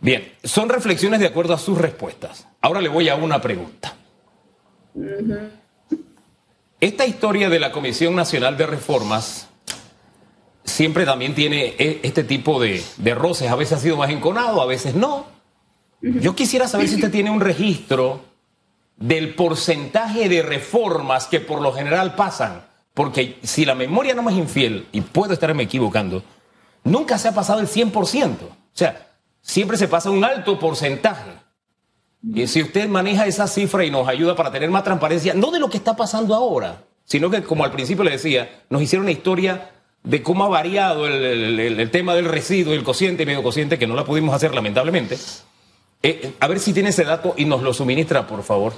Bien, 0.00 0.34
son 0.44 0.68
reflexiones 0.68 1.20
de 1.20 1.26
acuerdo 1.26 1.54
a 1.54 1.58
sus 1.58 1.78
respuestas. 1.78 2.46
Ahora 2.60 2.82
le 2.82 2.90
voy 2.90 3.08
a 3.08 3.14
una 3.14 3.40
pregunta. 3.40 3.94
Esta 6.78 7.06
historia 7.06 7.48
de 7.48 7.58
la 7.58 7.72
Comisión 7.72 8.14
Nacional 8.14 8.58
de 8.58 8.66
Reformas 8.66 9.48
siempre 10.64 11.04
también 11.04 11.34
tiene 11.34 11.74
e, 11.78 12.00
este 12.02 12.24
tipo 12.24 12.60
de, 12.60 12.82
roces. 13.14 13.50
A 13.50 13.56
veces 13.56 13.78
ha 13.78 13.80
sido 13.80 13.96
más 13.96 14.10
enconado, 14.10 14.60
a 14.60 14.66
veces 14.66 14.94
no. 14.94 15.26
Yo 16.00 16.34
quisiera 16.34 16.68
saber 16.68 16.88
si 16.88 16.96
usted 16.96 17.10
tiene 17.10 17.30
un 17.30 17.40
registro 17.40 18.20
del 18.96 19.34
porcentaje 19.34 20.28
de 20.28 20.42
reformas 20.42 21.26
que 21.26 21.40
por 21.40 21.60
lo 21.60 21.72
general 21.72 22.14
pasan. 22.14 22.66
Porque 22.92 23.38
si 23.42 23.64
la 23.64 23.74
memoria 23.74 24.14
no 24.14 24.22
me 24.22 24.32
es 24.32 24.38
infiel, 24.38 24.86
y 24.92 25.00
puedo 25.00 25.32
estarme 25.32 25.64
equivocando, 25.64 26.22
nunca 26.84 27.18
se 27.18 27.28
ha 27.28 27.32
pasado 27.32 27.60
el 27.60 27.68
100%. 27.68 28.42
O 28.42 28.56
sea, 28.72 29.08
siempre 29.40 29.76
se 29.76 29.88
pasa 29.88 30.10
un 30.10 30.24
alto 30.24 30.58
porcentaje. 30.58 31.32
Y 32.22 32.46
si 32.46 32.62
usted 32.62 32.88
maneja 32.88 33.26
esa 33.26 33.46
cifra 33.46 33.84
y 33.84 33.90
nos 33.90 34.08
ayuda 34.08 34.36
para 34.36 34.52
tener 34.52 34.70
más 34.70 34.84
transparencia, 34.84 35.34
no 35.34 35.50
de 35.50 35.58
lo 35.58 35.68
que 35.68 35.76
está 35.76 35.96
pasando 35.96 36.34
ahora, 36.34 36.84
sino 37.04 37.28
que, 37.30 37.42
como 37.42 37.64
al 37.64 37.72
principio 37.72 38.04
le 38.04 38.12
decía, 38.12 38.62
nos 38.70 38.80
hicieron 38.80 39.04
una 39.04 39.12
historia 39.12 39.70
de 40.04 40.22
cómo 40.22 40.44
ha 40.44 40.48
variado 40.48 41.06
el, 41.06 41.90
tema 41.90 42.14
del 42.14 42.26
residuo, 42.26 42.74
el 42.74 42.84
cociente 42.84 43.22
y 43.22 43.26
medio 43.26 43.42
cociente, 43.42 43.78
que 43.78 43.86
no 43.86 43.96
la 43.96 44.04
pudimos 44.04 44.34
hacer 44.34 44.54
lamentablemente. 44.54 45.18
Eh, 46.02 46.32
a 46.38 46.46
ver 46.46 46.60
si 46.60 46.74
tiene 46.74 46.90
ese 46.90 47.04
dato 47.04 47.34
y 47.36 47.46
nos 47.46 47.62
lo 47.62 47.72
suministra, 47.72 48.26
por 48.26 48.42
favor. 48.42 48.74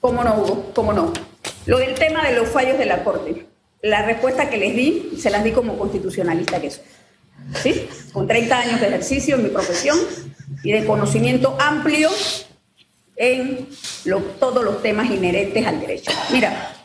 ¿Cómo 0.00 0.22
no, 0.22 0.34
Hugo? 0.34 0.70
¿Cómo 0.74 0.92
no? 0.92 1.12
Lo 1.66 1.78
del 1.78 1.94
tema 1.94 2.28
de 2.28 2.36
los 2.36 2.48
fallos 2.48 2.78
de 2.78 2.84
la 2.84 3.02
Corte. 3.02 3.46
La 3.80 4.02
respuesta 4.02 4.50
que 4.50 4.58
les 4.58 4.76
di, 4.76 5.12
se 5.18 5.30
las 5.30 5.42
di 5.42 5.52
como 5.52 5.78
constitucionalista 5.78 6.60
que 6.60 6.70
soy. 6.70 6.84
¿Sí? 7.54 7.88
Con 8.12 8.26
30 8.26 8.58
años 8.58 8.80
de 8.80 8.88
ejercicio 8.88 9.36
en 9.36 9.44
mi 9.44 9.48
profesión 9.48 9.98
y 10.62 10.72
de 10.72 10.84
conocimiento 10.84 11.56
amplio 11.58 12.10
en 13.16 13.68
todos 14.38 14.62
los 14.62 14.82
temas 14.82 15.10
inherentes 15.10 15.66
al 15.66 15.80
derecho. 15.80 16.10
Mira, 16.32 16.77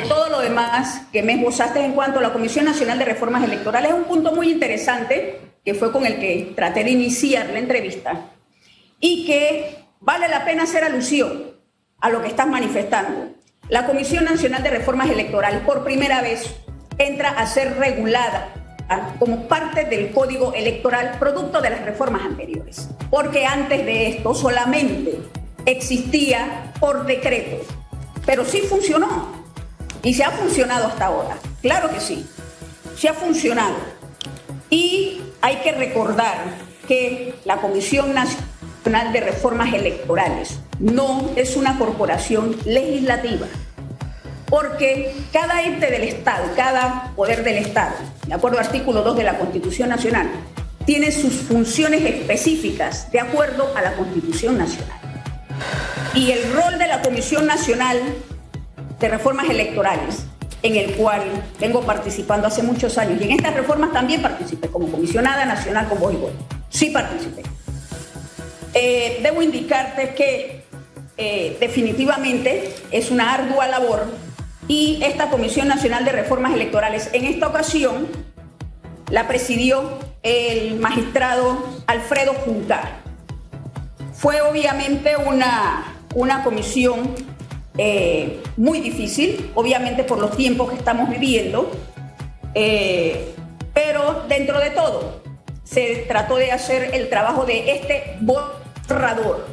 todo 0.00 0.28
lo 0.28 0.40
demás 0.40 1.02
que 1.12 1.22
me 1.22 1.34
esbozaste 1.34 1.84
en 1.84 1.92
cuanto 1.92 2.18
a 2.18 2.22
la 2.22 2.32
Comisión 2.32 2.64
Nacional 2.64 2.98
de 2.98 3.04
Reformas 3.04 3.44
Electorales 3.44 3.90
es 3.90 3.96
un 3.96 4.04
punto 4.04 4.32
muy 4.32 4.50
interesante 4.50 5.40
que 5.64 5.74
fue 5.74 5.92
con 5.92 6.06
el 6.06 6.18
que 6.18 6.52
traté 6.56 6.84
de 6.84 6.90
iniciar 6.90 7.50
la 7.50 7.58
entrevista 7.58 8.30
y 9.00 9.26
que 9.26 9.84
vale 10.00 10.28
la 10.28 10.44
pena 10.44 10.64
hacer 10.64 10.84
alusión 10.84 11.52
a 12.00 12.10
lo 12.10 12.22
que 12.22 12.28
estás 12.28 12.48
manifestando. 12.48 13.30
La 13.68 13.86
Comisión 13.86 14.24
Nacional 14.24 14.62
de 14.62 14.70
Reformas 14.70 15.10
Electorales 15.10 15.60
por 15.60 15.84
primera 15.84 16.20
vez 16.20 16.54
entra 16.98 17.30
a 17.30 17.46
ser 17.46 17.78
regulada 17.78 18.48
como 19.18 19.48
parte 19.48 19.84
del 19.84 20.10
código 20.10 20.52
electoral 20.52 21.16
producto 21.18 21.62
de 21.62 21.70
las 21.70 21.84
reformas 21.84 22.22
anteriores, 22.22 22.88
porque 23.10 23.46
antes 23.46 23.86
de 23.86 24.08
esto 24.08 24.34
solamente 24.34 25.18
existía 25.64 26.72
por 26.78 27.06
decreto, 27.06 27.64
pero 28.26 28.44
sí 28.44 28.60
funcionó 28.60 29.41
y 30.02 30.14
se 30.14 30.24
ha 30.24 30.30
funcionado 30.30 30.86
hasta 30.86 31.06
ahora. 31.06 31.36
Claro 31.60 31.90
que 31.90 32.00
sí, 32.00 32.26
se 32.96 33.08
ha 33.08 33.14
funcionado. 33.14 33.76
Y 34.70 35.20
hay 35.40 35.56
que 35.56 35.72
recordar 35.72 36.36
que 36.88 37.34
la 37.44 37.58
Comisión 37.58 38.14
Nacional 38.14 39.12
de 39.12 39.20
Reformas 39.20 39.72
Electorales 39.72 40.58
no 40.78 41.30
es 41.36 41.56
una 41.56 41.78
corporación 41.78 42.56
legislativa, 42.64 43.46
porque 44.46 45.14
cada 45.32 45.62
ente 45.62 45.90
del 45.90 46.02
Estado, 46.02 46.44
cada 46.56 47.12
poder 47.14 47.44
del 47.44 47.58
Estado, 47.58 47.94
de 48.26 48.34
acuerdo 48.34 48.58
al 48.58 48.66
artículo 48.66 49.02
2 49.02 49.16
de 49.16 49.24
la 49.24 49.38
Constitución 49.38 49.88
Nacional, 49.88 50.30
tiene 50.84 51.12
sus 51.12 51.32
funciones 51.32 52.02
específicas 52.02 53.10
de 53.12 53.20
acuerdo 53.20 53.72
a 53.76 53.82
la 53.82 53.92
Constitución 53.92 54.58
Nacional. 54.58 54.98
Y 56.14 56.32
el 56.32 56.52
rol 56.52 56.78
de 56.78 56.88
la 56.88 57.02
Comisión 57.02 57.46
Nacional 57.46 58.00
de 59.02 59.08
reformas 59.08 59.50
electorales, 59.50 60.24
en 60.62 60.76
el 60.76 60.92
cual 60.92 61.22
vengo 61.60 61.82
participando 61.82 62.46
hace 62.46 62.62
muchos 62.62 62.96
años. 62.96 63.20
Y 63.20 63.24
en 63.24 63.32
estas 63.32 63.54
reformas 63.54 63.92
también 63.92 64.22
participé 64.22 64.68
como 64.68 64.90
comisionada 64.90 65.44
nacional 65.44 65.88
con 65.88 65.98
voz 65.98 66.14
y 66.14 66.16
voto. 66.16 66.36
Sí 66.70 66.90
participé. 66.90 67.42
Eh, 68.72 69.20
debo 69.22 69.42
indicarte 69.42 70.14
que 70.14 70.64
eh, 71.18 71.56
definitivamente 71.60 72.74
es 72.90 73.10
una 73.10 73.34
ardua 73.34 73.66
labor 73.66 74.06
y 74.68 75.00
esta 75.02 75.28
Comisión 75.28 75.68
Nacional 75.68 76.04
de 76.04 76.12
Reformas 76.12 76.54
Electorales 76.54 77.10
en 77.12 77.24
esta 77.24 77.48
ocasión 77.48 78.08
la 79.10 79.28
presidió 79.28 79.98
el 80.22 80.78
magistrado 80.78 81.58
Alfredo 81.86 82.32
Juncar. 82.32 83.02
Fue 84.14 84.40
obviamente 84.40 85.16
una, 85.16 85.96
una 86.14 86.44
comisión 86.44 87.14
eh, 87.78 88.42
muy 88.56 88.80
difícil, 88.80 89.50
obviamente 89.54 90.04
por 90.04 90.18
los 90.18 90.36
tiempos 90.36 90.70
que 90.70 90.76
estamos 90.76 91.08
viviendo, 91.08 91.70
eh, 92.54 93.34
pero 93.72 94.24
dentro 94.28 94.60
de 94.60 94.70
todo 94.70 95.22
se 95.64 96.04
trató 96.06 96.36
de 96.36 96.52
hacer 96.52 96.90
el 96.94 97.08
trabajo 97.08 97.44
de 97.46 97.72
este 97.72 98.18
borrador, 98.20 99.46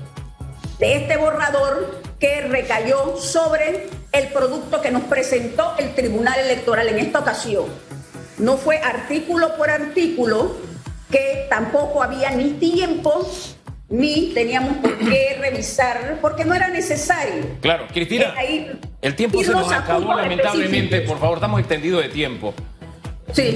de 0.80 0.96
este 0.96 1.18
borrador 1.18 2.02
que 2.20 2.42
recayó 2.42 3.16
sobre 3.18 3.88
el 4.12 4.28
producto 4.28 4.82
que 4.82 4.92
nos 4.92 5.04
presentó 5.04 5.76
el 5.78 5.96
Tribunal 5.96 6.40
Electoral 6.40 6.90
en 6.90 7.00
esta 7.00 7.20
ocasión. 7.20 7.66
No 8.38 8.58
fue 8.58 8.80
artículo 8.80 9.56
por 9.56 9.70
artículo, 9.70 10.58
que 11.10 11.48
tampoco 11.50 12.04
había 12.04 12.32
ni 12.32 12.52
tiempo 12.52 13.30
ni 13.90 14.32
teníamos 14.34 14.78
por 14.78 14.98
qué 15.00 15.38
revisar, 15.40 16.20
porque 16.22 16.46
no 16.46 16.54
era 16.54 16.70
necesario. 16.70 17.58
Claro, 17.62 17.88
Cristina. 17.92 18.34
El 19.02 19.16
tiempo 19.16 19.44
se 19.44 19.52
nos 19.52 19.72
acabó 19.72 20.14
lamentablemente, 20.14 21.02
por 21.02 21.20
favor, 21.20 21.38
estamos 21.38 21.60
extendidos 21.60 22.04
de 22.04 22.10
tiempo. 22.10 22.54
Sí. 23.34 23.56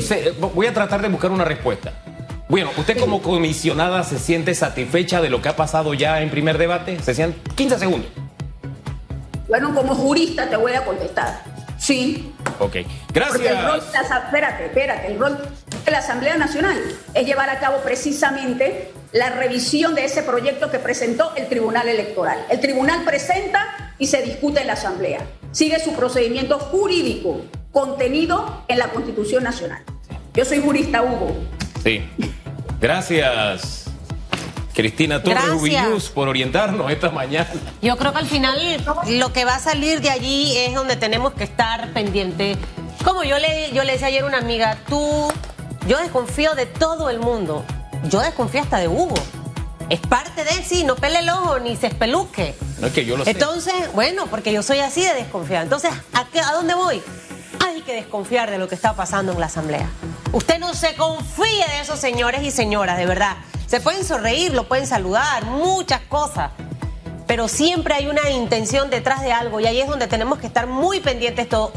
voy 0.53 0.67
a 0.67 0.73
tratar 0.73 1.01
de 1.01 1.07
buscar 1.09 1.31
una 1.31 1.45
respuesta. 1.45 1.93
Bueno, 2.49 2.69
usted 2.77 2.99
como 2.99 3.21
comisionada 3.21 4.03
se 4.03 4.19
siente 4.19 4.53
satisfecha 4.53 5.21
de 5.21 5.29
lo 5.29 5.41
que 5.41 5.49
ha 5.49 5.55
pasado 5.55 5.93
ya 5.93 6.21
en 6.21 6.29
primer 6.29 6.57
debate? 6.57 6.99
Se 6.99 7.15
siente 7.15 7.39
15 7.55 7.79
segundos. 7.79 8.09
Bueno, 9.47 9.73
como 9.73 9.95
jurista 9.95 10.49
te 10.49 10.55
voy 10.55 10.73
a 10.73 10.85
contestar. 10.85 11.41
Sí. 11.77 12.33
Ok, 12.59 12.77
gracias. 13.13 13.41
el 13.41 13.65
rol, 13.65 13.81
espérate, 14.23 14.65
espérate, 14.65 15.07
el 15.07 15.19
rol 15.19 15.37
de 15.83 15.91
la 15.91 15.97
Asamblea 15.97 16.37
Nacional 16.37 16.77
es 17.13 17.25
llevar 17.25 17.49
a 17.49 17.59
cabo 17.59 17.77
precisamente 17.83 18.91
la 19.13 19.29
revisión 19.29 19.93
de 19.93 20.05
ese 20.05 20.23
proyecto 20.23 20.71
que 20.71 20.79
presentó 20.79 21.33
el 21.35 21.47
Tribunal 21.47 21.87
Electoral. 21.87 22.45
El 22.49 22.59
Tribunal 22.59 23.03
presenta 23.05 23.93
y 23.99 24.07
se 24.07 24.23
discute 24.23 24.61
en 24.61 24.67
la 24.67 24.73
Asamblea. 24.73 25.19
Sigue 25.51 25.79
su 25.79 25.93
procedimiento 25.93 26.57
jurídico 26.57 27.41
contenido 27.71 28.63
en 28.67 28.79
la 28.79 28.89
Constitución 28.89 29.43
Nacional. 29.43 29.83
Yo 30.33 30.43
soy 30.45 30.61
jurista, 30.61 31.03
Hugo. 31.03 31.35
Sí. 31.83 32.01
Gracias. 32.81 33.85
Cristina 34.73 35.21
Torres 35.21 35.43
Ubiñuz 35.51 36.09
por 36.09 36.27
orientarnos 36.27 36.91
esta 36.91 37.11
mañana. 37.11 37.47
Yo 37.83 37.95
creo 37.97 38.11
que 38.11 38.19
al 38.19 38.25
final 38.25 38.59
lo 39.09 39.31
que 39.31 39.45
va 39.45 39.55
a 39.55 39.59
salir 39.59 40.01
de 40.01 40.09
allí 40.09 40.57
es 40.57 40.73
donde 40.73 40.95
tenemos 40.95 41.33
que 41.33 41.43
estar 41.43 41.93
pendiente. 41.93 42.57
Como 43.03 43.23
yo 43.23 43.37
le, 43.37 43.71
yo 43.73 43.83
le 43.83 43.93
decía 43.93 44.07
ayer 44.07 44.23
a 44.23 44.25
una 44.25 44.39
amiga, 44.39 44.79
tú, 44.89 45.31
yo 45.87 45.99
desconfío 45.99 46.55
de 46.55 46.65
todo 46.65 47.11
el 47.11 47.19
mundo. 47.19 47.63
Yo 48.09 48.19
desconfío 48.19 48.61
hasta 48.61 48.77
de 48.77 48.87
Hugo. 48.87 49.15
Es 49.89 49.99
parte 49.99 50.43
de 50.43 50.51
él, 50.51 50.63
sí, 50.65 50.83
no 50.83 50.95
pele 50.95 51.19
el 51.19 51.29
ojo 51.29 51.59
ni 51.59 51.75
se 51.75 51.87
espeluque. 51.87 52.55
No 52.79 52.87
es 52.87 52.93
que 52.93 53.05
yo 53.05 53.17
lo 53.17 53.23
sé. 53.23 53.31
Entonces, 53.31 53.73
bueno, 53.93 54.27
porque 54.27 54.51
yo 54.51 54.63
soy 54.63 54.79
así 54.79 55.01
de 55.01 55.13
desconfiada. 55.13 55.63
Entonces, 55.63 55.91
¿a, 56.13 56.25
qué, 56.25 56.39
¿a 56.39 56.51
dónde 56.53 56.73
voy? 56.73 57.01
Hay 57.65 57.81
que 57.81 57.93
desconfiar 57.93 58.49
de 58.49 58.57
lo 58.57 58.67
que 58.67 58.75
está 58.75 58.93
pasando 58.93 59.33
en 59.33 59.39
la 59.39 59.45
Asamblea. 59.47 59.89
Usted 60.31 60.59
no 60.59 60.73
se 60.73 60.95
confíe 60.95 61.65
de 61.67 61.81
esos 61.81 61.99
señores 61.99 62.43
y 62.43 62.51
señoras, 62.51 62.97
de 62.97 63.05
verdad. 63.05 63.37
Se 63.67 63.79
pueden 63.79 64.03
sonreír, 64.03 64.53
lo 64.53 64.67
pueden 64.67 64.87
saludar, 64.87 65.45
muchas 65.45 66.01
cosas. 66.01 66.51
Pero 67.27 67.47
siempre 67.47 67.93
hay 67.93 68.07
una 68.07 68.29
intención 68.29 68.89
detrás 68.89 69.21
de 69.21 69.31
algo 69.31 69.59
y 69.59 69.65
ahí 69.65 69.81
es 69.81 69.87
donde 69.87 70.07
tenemos 70.07 70.39
que 70.39 70.47
estar 70.47 70.67
muy 70.67 70.99
pendientes 70.99 71.47
todos. 71.49 71.71